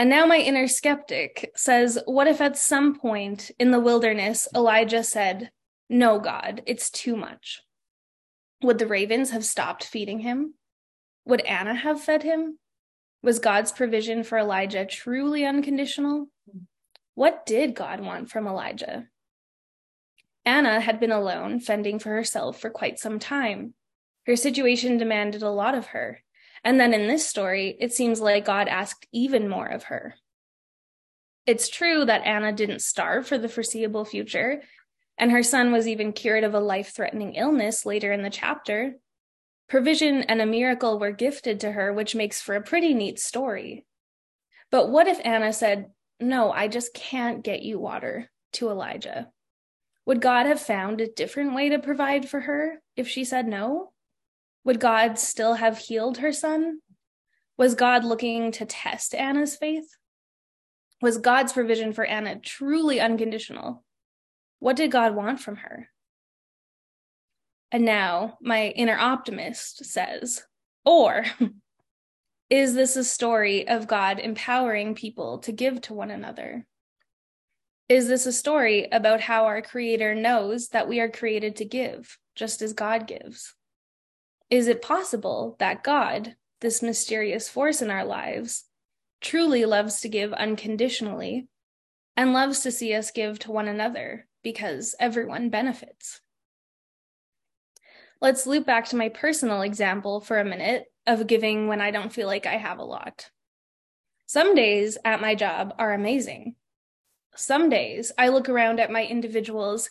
And 0.00 0.08
now 0.08 0.24
my 0.24 0.38
inner 0.38 0.66
skeptic 0.66 1.52
says, 1.54 1.98
What 2.06 2.26
if 2.26 2.40
at 2.40 2.56
some 2.56 2.98
point 2.98 3.50
in 3.58 3.70
the 3.70 3.78
wilderness 3.78 4.48
Elijah 4.54 5.04
said, 5.04 5.50
no, 5.90 6.18
God, 6.18 6.62
it's 6.64 6.88
too 6.88 7.16
much. 7.16 7.60
Would 8.62 8.78
the 8.78 8.86
ravens 8.86 9.32
have 9.32 9.44
stopped 9.44 9.84
feeding 9.84 10.20
him? 10.20 10.54
Would 11.26 11.42
Anna 11.42 11.74
have 11.74 12.00
fed 12.00 12.22
him? 12.22 12.58
Was 13.22 13.40
God's 13.40 13.72
provision 13.72 14.24
for 14.24 14.38
Elijah 14.38 14.86
truly 14.86 15.44
unconditional? 15.44 16.28
What 17.14 17.44
did 17.44 17.74
God 17.74 18.00
want 18.00 18.30
from 18.30 18.46
Elijah? 18.46 19.06
Anna 20.46 20.80
had 20.80 20.98
been 20.98 21.12
alone, 21.12 21.60
fending 21.60 21.98
for 21.98 22.08
herself 22.08 22.58
for 22.58 22.70
quite 22.70 22.98
some 22.98 23.18
time. 23.18 23.74
Her 24.24 24.36
situation 24.36 24.96
demanded 24.96 25.42
a 25.42 25.50
lot 25.50 25.74
of 25.74 25.88
her. 25.88 26.22
And 26.62 26.78
then 26.78 26.92
in 26.92 27.08
this 27.08 27.26
story, 27.26 27.76
it 27.80 27.92
seems 27.92 28.20
like 28.20 28.44
God 28.44 28.68
asked 28.68 29.06
even 29.12 29.48
more 29.48 29.66
of 29.66 29.84
her. 29.84 30.14
It's 31.46 31.68
true 31.68 32.04
that 32.04 32.26
Anna 32.26 32.52
didn't 32.52 32.82
starve 32.82 33.26
for 33.26 33.38
the 33.38 33.48
foreseeable 33.48 34.04
future, 34.04 34.62
and 35.16 35.30
her 35.30 35.42
son 35.42 35.72
was 35.72 35.88
even 35.88 36.12
cured 36.12 36.44
of 36.44 36.54
a 36.54 36.60
life 36.60 36.94
threatening 36.94 37.34
illness 37.34 37.86
later 37.86 38.12
in 38.12 38.22
the 38.22 38.30
chapter. 38.30 38.94
Provision 39.68 40.22
and 40.22 40.40
a 40.40 40.46
miracle 40.46 40.98
were 40.98 41.12
gifted 41.12 41.60
to 41.60 41.72
her, 41.72 41.92
which 41.92 42.14
makes 42.14 42.40
for 42.40 42.56
a 42.56 42.62
pretty 42.62 42.92
neat 42.92 43.18
story. 43.18 43.84
But 44.70 44.90
what 44.90 45.08
if 45.08 45.20
Anna 45.24 45.52
said, 45.52 45.90
No, 46.20 46.52
I 46.52 46.68
just 46.68 46.94
can't 46.94 47.42
get 47.42 47.62
you 47.62 47.78
water 47.78 48.30
to 48.54 48.68
Elijah? 48.68 49.28
Would 50.06 50.20
God 50.20 50.46
have 50.46 50.60
found 50.60 51.00
a 51.00 51.06
different 51.06 51.54
way 51.54 51.68
to 51.68 51.78
provide 51.78 52.28
for 52.28 52.40
her 52.40 52.80
if 52.96 53.08
she 53.08 53.24
said 53.24 53.46
no? 53.46 53.92
Would 54.64 54.80
God 54.80 55.18
still 55.18 55.54
have 55.54 55.78
healed 55.78 56.18
her 56.18 56.32
son? 56.32 56.80
Was 57.56 57.74
God 57.74 58.04
looking 58.04 58.52
to 58.52 58.64
test 58.64 59.14
Anna's 59.14 59.56
faith? 59.56 59.88
Was 61.02 61.18
God's 61.18 61.52
provision 61.52 61.92
for 61.92 62.04
Anna 62.04 62.38
truly 62.38 63.00
unconditional? 63.00 63.84
What 64.58 64.76
did 64.76 64.90
God 64.90 65.14
want 65.14 65.40
from 65.40 65.56
her? 65.56 65.88
And 67.72 67.84
now 67.84 68.36
my 68.42 68.68
inner 68.68 68.98
optimist 68.98 69.84
says, 69.84 70.42
or 70.84 71.24
is 72.50 72.74
this 72.74 72.96
a 72.96 73.04
story 73.04 73.66
of 73.68 73.86
God 73.86 74.18
empowering 74.18 74.94
people 74.94 75.38
to 75.40 75.52
give 75.52 75.80
to 75.82 75.94
one 75.94 76.10
another? 76.10 76.66
Is 77.88 78.08
this 78.08 78.26
a 78.26 78.32
story 78.32 78.88
about 78.92 79.20
how 79.20 79.46
our 79.46 79.62
Creator 79.62 80.14
knows 80.14 80.68
that 80.68 80.88
we 80.88 81.00
are 81.00 81.08
created 81.08 81.56
to 81.56 81.64
give, 81.64 82.18
just 82.36 82.62
as 82.62 82.72
God 82.72 83.06
gives? 83.06 83.54
Is 84.50 84.66
it 84.66 84.82
possible 84.82 85.54
that 85.60 85.84
God, 85.84 86.34
this 86.60 86.82
mysterious 86.82 87.48
force 87.48 87.80
in 87.80 87.90
our 87.90 88.04
lives, 88.04 88.64
truly 89.20 89.64
loves 89.64 90.00
to 90.00 90.08
give 90.08 90.32
unconditionally 90.32 91.46
and 92.16 92.32
loves 92.32 92.60
to 92.60 92.72
see 92.72 92.92
us 92.94 93.12
give 93.12 93.38
to 93.40 93.52
one 93.52 93.68
another 93.68 94.26
because 94.42 94.96
everyone 94.98 95.50
benefits? 95.50 96.20
Let's 98.20 98.46
loop 98.46 98.66
back 98.66 98.86
to 98.86 98.96
my 98.96 99.08
personal 99.08 99.62
example 99.62 100.20
for 100.20 100.38
a 100.38 100.44
minute 100.44 100.86
of 101.06 101.28
giving 101.28 101.68
when 101.68 101.80
I 101.80 101.92
don't 101.92 102.12
feel 102.12 102.26
like 102.26 102.44
I 102.44 102.56
have 102.56 102.78
a 102.78 102.84
lot. 102.84 103.30
Some 104.26 104.54
days 104.54 104.98
at 105.04 105.20
my 105.20 105.36
job 105.36 105.74
are 105.78 105.94
amazing. 105.94 106.56
Some 107.36 107.68
days 107.70 108.10
I 108.18 108.28
look 108.28 108.48
around 108.48 108.80
at 108.80 108.90
my 108.90 109.04
individuals 109.04 109.90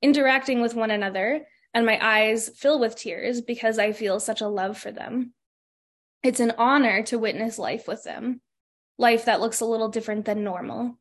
interacting 0.00 0.60
with 0.62 0.74
one 0.74 0.90
another 0.90 1.46
and 1.76 1.84
my 1.84 1.98
eyes 2.00 2.48
fill 2.56 2.80
with 2.80 2.96
tears 2.96 3.42
because 3.42 3.78
I 3.78 3.92
feel 3.92 4.18
such 4.18 4.40
a 4.40 4.48
love 4.48 4.78
for 4.78 4.90
them. 4.90 5.34
It's 6.22 6.40
an 6.40 6.54
honor 6.56 7.02
to 7.04 7.18
witness 7.18 7.58
life 7.58 7.86
with 7.86 8.02
them, 8.02 8.40
life 8.96 9.26
that 9.26 9.42
looks 9.42 9.60
a 9.60 9.66
little 9.66 9.90
different 9.90 10.24
than 10.24 10.42
normal. 10.42 10.98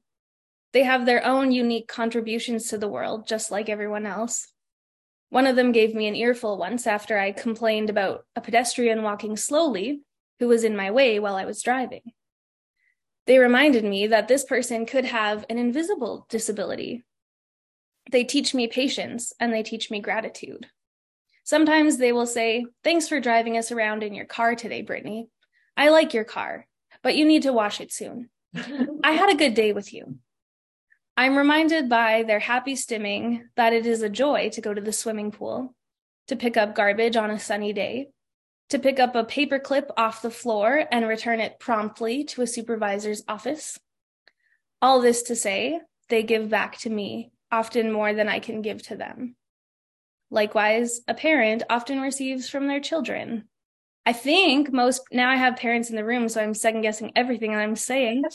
They 0.74 0.84
have 0.84 1.06
their 1.06 1.26
own 1.26 1.54
unique 1.54 1.88
contributions 1.88 2.68
to 2.68 2.78
the 2.78 2.90
world, 2.90 3.26
just 3.26 3.52
like 3.52 3.70
everyone 3.70 4.06
else. 4.06 4.52
One 5.30 5.48
of 5.48 5.56
them 5.56 5.72
gave 5.72 5.96
me 5.96 6.10
an 6.10 6.16
earful 6.16 6.58
once 6.58 6.86
after 6.88 7.18
I 7.18 7.32
complained 7.32 7.90
about 7.90 8.26
a 8.36 8.42
pedestrian 8.42 9.02
walking 9.02 9.38
slowly 9.38 10.02
who 10.40 10.50
was 10.50 10.66
in 10.66 10.76
my 10.76 10.92
way 10.92 11.20
while 11.20 11.38
I 11.38 11.46
was 11.46 11.64
driving. 11.64 12.02
They 13.28 13.40
reminded 13.40 13.86
me 13.86 14.08
that 14.08 14.28
this 14.28 14.44
person 14.44 14.86
could 14.86 15.06
have 15.06 15.46
an 15.50 15.58
invisible 15.58 16.26
disability. 16.30 17.06
They 18.12 18.24
teach 18.24 18.54
me 18.54 18.68
patience 18.68 19.34
and 19.40 19.54
they 19.54 19.64
teach 19.64 19.90
me 19.90 20.00
gratitude. 20.00 20.68
Sometimes 21.44 21.98
they 21.98 22.12
will 22.12 22.28
say, 22.28 22.66
Thanks 22.84 23.08
for 23.08 23.20
driving 23.20 23.58
us 23.58 23.72
around 23.72 24.04
in 24.04 24.14
your 24.14 24.26
car 24.26 24.56
today, 24.56 24.82
Brittany. 24.82 25.28
I 25.78 25.90
like 25.90 26.14
your 26.14 26.24
car, 26.24 26.68
but 27.04 27.16
you 27.16 27.26
need 27.26 27.44
to 27.44 27.54
wash 27.54 27.82
it 27.82 27.92
soon. 27.92 28.30
I 29.04 29.12
had 29.12 29.32
a 29.32 29.38
good 29.38 29.54
day 29.54 29.74
with 29.74 29.94
you. 29.94 30.18
I'm 31.18 31.38
reminded 31.38 31.88
by 31.88 32.24
their 32.24 32.40
happy 32.40 32.74
stimming 32.74 33.44
that 33.56 33.74
it 33.74 33.86
is 33.86 34.02
a 34.02 34.10
joy 34.10 34.50
to 34.54 34.62
go 34.62 34.74
to 34.74 34.82
the 34.82 34.92
swimming 34.92 35.32
pool, 35.32 35.74
to 36.28 36.36
pick 36.36 36.58
up 36.58 36.76
garbage 36.76 37.16
on 37.16 37.32
a 37.32 37.40
sunny 37.40 37.74
day, 37.74 38.10
to 38.70 38.80
pick 38.80 39.00
up 39.00 39.16
a 39.16 39.24
paper 39.24 39.60
clip 39.60 39.92
off 39.98 40.22
the 40.22 40.32
floor 40.32 40.86
and 40.92 41.08
return 41.08 41.40
it 41.40 41.60
promptly 41.60 42.24
to 42.26 42.42
a 42.42 42.48
supervisor's 42.48 43.24
office. 43.28 43.80
All 44.82 45.00
this 45.00 45.24
to 45.24 45.36
say, 45.36 45.80
they 46.10 46.24
give 46.24 46.50
back 46.50 46.78
to 46.80 46.90
me, 46.90 47.32
often 47.52 47.92
more 47.92 48.14
than 48.14 48.28
I 48.28 48.40
can 48.40 48.62
give 48.62 48.82
to 48.84 48.96
them. 48.96 49.36
Likewise, 50.32 51.02
a 51.08 51.14
parent 51.14 51.64
often 51.70 52.02
receives 52.02 52.50
from 52.50 52.68
their 52.68 52.80
children. 52.80 53.48
I 54.08 54.14
think 54.14 54.72
most 54.72 55.02
now 55.12 55.30
I 55.30 55.36
have 55.36 55.56
parents 55.56 55.90
in 55.90 55.96
the 55.96 56.06
room, 56.06 56.30
so 56.30 56.42
I'm 56.42 56.54
second 56.54 56.82
guessing 56.82 57.12
everything 57.16 57.56
I'm 57.56 57.76
saying. 57.76 58.24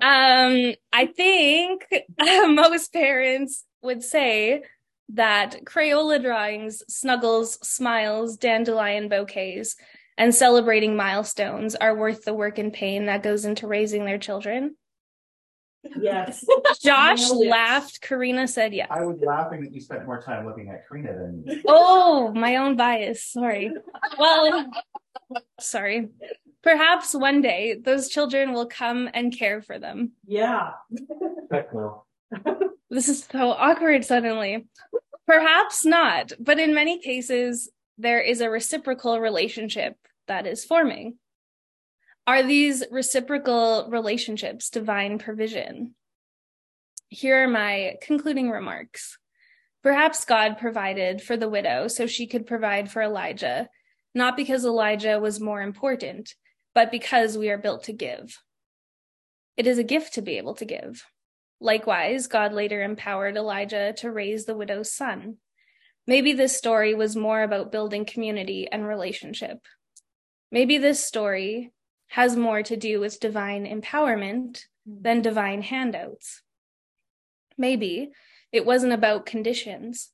Um, 0.00 0.74
I 0.92 1.06
think 1.06 1.88
most 2.20 2.92
parents 2.92 3.64
would 3.82 4.04
say 4.04 4.62
that 5.10 5.64
Crayola 5.64 6.22
drawings, 6.22 6.82
snuggles, 6.88 7.58
smiles, 7.66 8.36
dandelion 8.36 9.08
bouquets, 9.08 9.74
and 10.16 10.34
celebrating 10.34 10.96
milestones 10.96 11.74
are 11.74 11.96
worth 11.96 12.24
the 12.24 12.34
work 12.34 12.58
and 12.58 12.72
pain 12.72 13.06
that 13.06 13.22
goes 13.22 13.44
into 13.44 13.66
raising 13.66 14.04
their 14.04 14.18
children. 14.18 14.76
Yes. 16.00 16.44
Josh 16.82 17.20
Nailed 17.20 17.44
it. 17.44 17.48
laughed. 17.48 18.00
Karina 18.00 18.48
said 18.48 18.74
yes. 18.74 18.88
I 18.90 19.04
was 19.04 19.18
laughing 19.24 19.62
that 19.62 19.72
you 19.72 19.80
spent 19.80 20.04
more 20.06 20.20
time 20.20 20.46
looking 20.46 20.70
at 20.70 20.86
Karina 20.88 21.12
than 21.12 21.44
me. 21.44 21.62
Oh, 21.66 22.32
my 22.34 22.56
own 22.56 22.76
bias. 22.76 23.24
Sorry. 23.24 23.72
Well, 24.18 24.70
sorry. 25.60 26.08
Perhaps 26.62 27.14
one 27.14 27.40
day 27.40 27.76
those 27.80 28.08
children 28.08 28.52
will 28.52 28.66
come 28.66 29.08
and 29.14 29.36
care 29.36 29.62
for 29.62 29.78
them. 29.78 30.12
Yeah. 30.26 30.70
Heck 31.50 31.72
no. 31.74 32.04
This 32.90 33.10
is 33.10 33.24
so 33.30 33.50
awkward 33.50 34.02
suddenly. 34.04 34.66
Perhaps 35.26 35.84
not, 35.84 36.32
but 36.40 36.58
in 36.58 36.72
many 36.74 37.00
cases, 37.00 37.68
there 37.98 38.18
is 38.20 38.40
a 38.40 38.48
reciprocal 38.48 39.20
relationship 39.20 39.94
that 40.26 40.46
is 40.46 40.64
forming. 40.64 41.18
Are 42.28 42.42
these 42.42 42.84
reciprocal 42.90 43.88
relationships 43.88 44.68
divine 44.68 45.18
provision? 45.18 45.94
Here 47.08 47.44
are 47.44 47.48
my 47.48 47.94
concluding 48.02 48.50
remarks. 48.50 49.16
Perhaps 49.82 50.26
God 50.26 50.58
provided 50.58 51.22
for 51.22 51.38
the 51.38 51.48
widow 51.48 51.88
so 51.88 52.06
she 52.06 52.26
could 52.26 52.46
provide 52.46 52.90
for 52.90 53.00
Elijah, 53.00 53.70
not 54.14 54.36
because 54.36 54.66
Elijah 54.66 55.18
was 55.18 55.40
more 55.40 55.62
important, 55.62 56.34
but 56.74 56.90
because 56.90 57.38
we 57.38 57.48
are 57.48 57.56
built 57.56 57.84
to 57.84 57.94
give. 57.94 58.36
It 59.56 59.66
is 59.66 59.78
a 59.78 59.82
gift 59.82 60.12
to 60.12 60.20
be 60.20 60.36
able 60.36 60.54
to 60.56 60.66
give. 60.66 61.06
Likewise, 61.62 62.26
God 62.26 62.52
later 62.52 62.82
empowered 62.82 63.38
Elijah 63.38 63.94
to 64.00 64.12
raise 64.12 64.44
the 64.44 64.54
widow's 64.54 64.92
son. 64.92 65.38
Maybe 66.06 66.34
this 66.34 66.58
story 66.58 66.94
was 66.94 67.16
more 67.16 67.42
about 67.42 67.72
building 67.72 68.04
community 68.04 68.68
and 68.70 68.86
relationship. 68.86 69.60
Maybe 70.52 70.76
this 70.76 71.02
story 71.02 71.72
has 72.08 72.36
more 72.36 72.62
to 72.62 72.76
do 72.76 73.00
with 73.00 73.20
divine 73.20 73.66
empowerment 73.66 74.64
hmm. 74.86 75.02
than 75.02 75.22
divine 75.22 75.62
handouts. 75.62 76.42
Maybe 77.56 78.10
it 78.52 78.64
wasn't 78.64 78.92
about 78.92 79.26
conditions. 79.26 80.10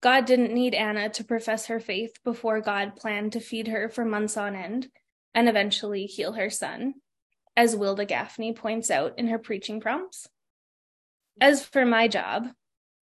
God 0.00 0.26
didn't 0.26 0.52
need 0.52 0.74
Anna 0.74 1.08
to 1.10 1.24
profess 1.24 1.66
her 1.66 1.80
faith 1.80 2.18
before 2.24 2.60
God 2.60 2.96
planned 2.96 3.32
to 3.32 3.40
feed 3.40 3.68
her 3.68 3.88
for 3.88 4.04
months 4.04 4.36
on 4.36 4.54
end 4.54 4.88
and 5.34 5.48
eventually 5.48 6.06
heal 6.06 6.32
her 6.32 6.50
son, 6.50 6.94
as 7.56 7.76
Wilda 7.76 8.06
Gafney 8.06 8.54
points 8.54 8.90
out 8.90 9.18
in 9.18 9.28
her 9.28 9.38
preaching 9.38 9.80
prompts. 9.80 10.28
As 11.40 11.64
for 11.64 11.84
my 11.84 12.08
job, 12.08 12.48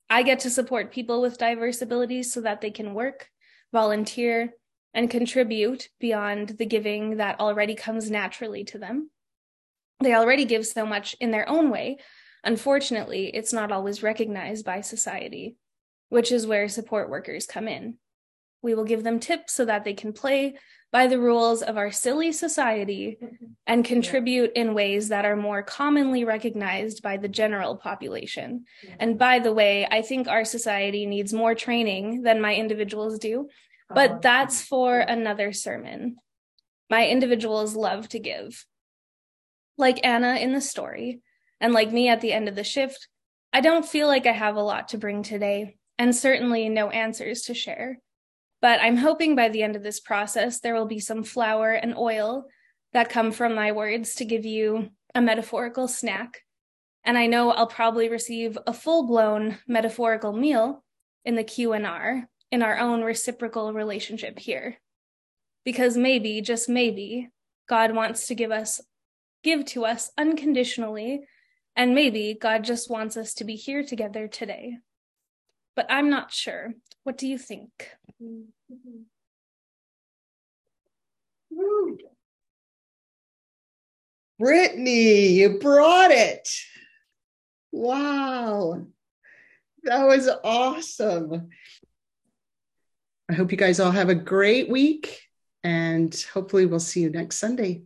I 0.10 0.24
get 0.24 0.40
to 0.40 0.50
support 0.50 0.92
people 0.92 1.22
with 1.22 1.38
diverse 1.38 1.82
abilities 1.82 2.34
so 2.34 2.42
that 2.42 2.62
they 2.62 2.72
can 2.72 2.94
work, 2.94 3.30
volunteer, 3.72 4.54
and 4.96 5.10
contribute 5.10 5.90
beyond 6.00 6.56
the 6.58 6.66
giving 6.66 7.18
that 7.18 7.40
already 7.40 7.76
comes 7.76 8.10
naturally 8.10 8.64
to 8.64 8.80
them. 8.80 9.12
They 10.00 10.16
already 10.16 10.46
give 10.46 10.66
so 10.66 10.86
much 10.86 11.16
in 11.20 11.32
their 11.32 11.48
own 11.48 11.70
way. 11.70 11.98
Unfortunately, 12.46 13.28
it's 13.28 13.54
not 13.54 13.72
always 13.72 14.02
recognized 14.02 14.66
by 14.66 14.82
society, 14.82 15.58
which 16.10 16.32
is 16.32 16.48
where 16.48 16.70
support 16.70 17.10
workers 17.10 17.46
come 17.46 17.68
in. 17.68 17.98
We 18.62 18.74
will 18.74 18.86
give 18.86 19.04
them 19.04 19.20
tips 19.20 19.54
so 19.54 19.66
that 19.66 19.84
they 19.84 19.94
can 19.94 20.14
play 20.14 20.56
by 20.92 21.08
the 21.08 21.20
rules 21.20 21.62
of 21.62 21.76
our 21.76 21.92
silly 21.92 22.32
society 22.32 23.18
and 23.68 23.84
contribute 23.84 24.54
in 24.56 24.74
ways 24.74 25.10
that 25.10 25.26
are 25.26 25.36
more 25.36 25.62
commonly 25.62 26.24
recognized 26.24 27.04
by 27.04 27.18
the 27.18 27.28
general 27.28 27.76
population. 27.76 28.64
And 28.98 29.20
by 29.20 29.40
the 29.40 29.54
way, 29.54 29.86
I 29.92 30.02
think 30.02 30.30
our 30.30 30.46
society 30.46 31.06
needs 31.06 31.34
more 31.34 31.54
training 31.54 32.22
than 32.22 32.40
my 32.40 32.56
individuals 32.56 33.20
do, 33.20 33.50
but 33.90 34.12
oh, 34.12 34.20
that's 34.22 34.62
for 34.62 35.00
another 35.00 35.54
sermon. 35.54 36.18
My 36.90 37.08
individuals 37.08 37.76
love 37.76 38.10
to 38.10 38.20
give. 38.20 38.66
Like 39.78 40.06
Anna 40.06 40.36
in 40.36 40.54
the 40.54 40.62
story, 40.62 41.22
and 41.60 41.74
like 41.74 41.92
me 41.92 42.10
at 42.10 42.22
the 42.22 42.34
end 42.34 42.48
of 42.48 42.56
the 42.56 42.64
shift, 42.64 43.08
I 43.54 43.62
don't 43.62 43.86
feel 43.86 44.08
like 44.08 44.26
I 44.26 44.32
have 44.32 44.56
a 44.56 44.62
lot 44.62 44.90
to 44.90 44.98
bring 44.98 45.24
today, 45.24 45.78
and 45.98 46.16
certainly 46.16 46.70
no 46.70 46.90
answers 46.90 47.44
to 47.44 47.54
share. 47.54 48.00
But 48.62 48.82
I'm 48.82 48.98
hoping 48.98 49.36
by 49.36 49.50
the 49.50 49.64
end 49.64 49.76
of 49.76 49.84
this 49.84 50.00
process, 50.00 50.60
there 50.60 50.74
will 50.74 50.88
be 50.88 51.00
some 51.00 51.24
flour 51.24 51.72
and 51.72 51.98
oil 51.98 52.46
that 52.94 53.10
come 53.10 53.32
from 53.32 53.54
my 53.54 53.72
words 53.72 54.16
to 54.16 54.26
give 54.26 54.46
you 54.46 54.90
a 55.14 55.22
metaphorical 55.22 55.88
snack. 55.88 56.42
And 57.04 57.18
I 57.18 57.28
know 57.28 57.52
I'll 57.52 57.68
probably 57.68 58.10
receive 58.10 58.58
a 58.66 58.74
full-blown 58.74 59.58
metaphorical 59.68 60.34
meal 60.34 60.84
in 61.24 61.36
the 61.36 61.44
Q&R 61.44 62.28
in 62.56 62.64
our 62.64 62.80
own 62.80 63.04
reciprocal 63.04 63.74
relationship 63.74 64.40
here. 64.40 64.78
Because 65.66 65.98
maybe, 65.98 66.40
just 66.40 66.70
maybe, 66.70 67.30
God 67.68 67.94
wants 67.94 68.28
to 68.28 68.36
give 68.36 68.50
us 68.50 68.80
give 69.44 69.66
to 69.66 69.84
us 69.84 70.10
unconditionally, 70.18 71.28
and 71.76 71.94
maybe 71.94 72.34
God 72.40 72.64
just 72.64 72.90
wants 72.90 73.18
us 73.18 73.34
to 73.36 73.44
be 73.44 73.56
here 73.56 73.84
together 73.84 74.28
today. 74.30 74.78
but 75.76 75.86
I'm 75.90 76.10
not 76.10 76.32
sure. 76.32 76.74
What 77.04 77.18
do 77.18 77.28
you 77.28 77.38
think? 77.38 77.70
Brittany, 84.40 85.28
you 85.34 85.60
brought 85.60 86.12
it. 86.12 86.50
Wow. 87.72 88.86
That 89.84 90.06
was 90.06 90.30
awesome. 90.44 91.50
I 93.30 93.34
hope 93.34 93.52
you 93.52 93.58
guys 93.58 93.80
all 93.80 93.92
have 93.92 94.10
a 94.10 94.16
great 94.16 94.70
week 94.70 95.22
and 95.64 96.16
hopefully 96.32 96.68
we'll 96.68 96.80
see 96.80 97.02
you 97.02 97.10
next 97.10 97.38
Sunday. 97.38 97.84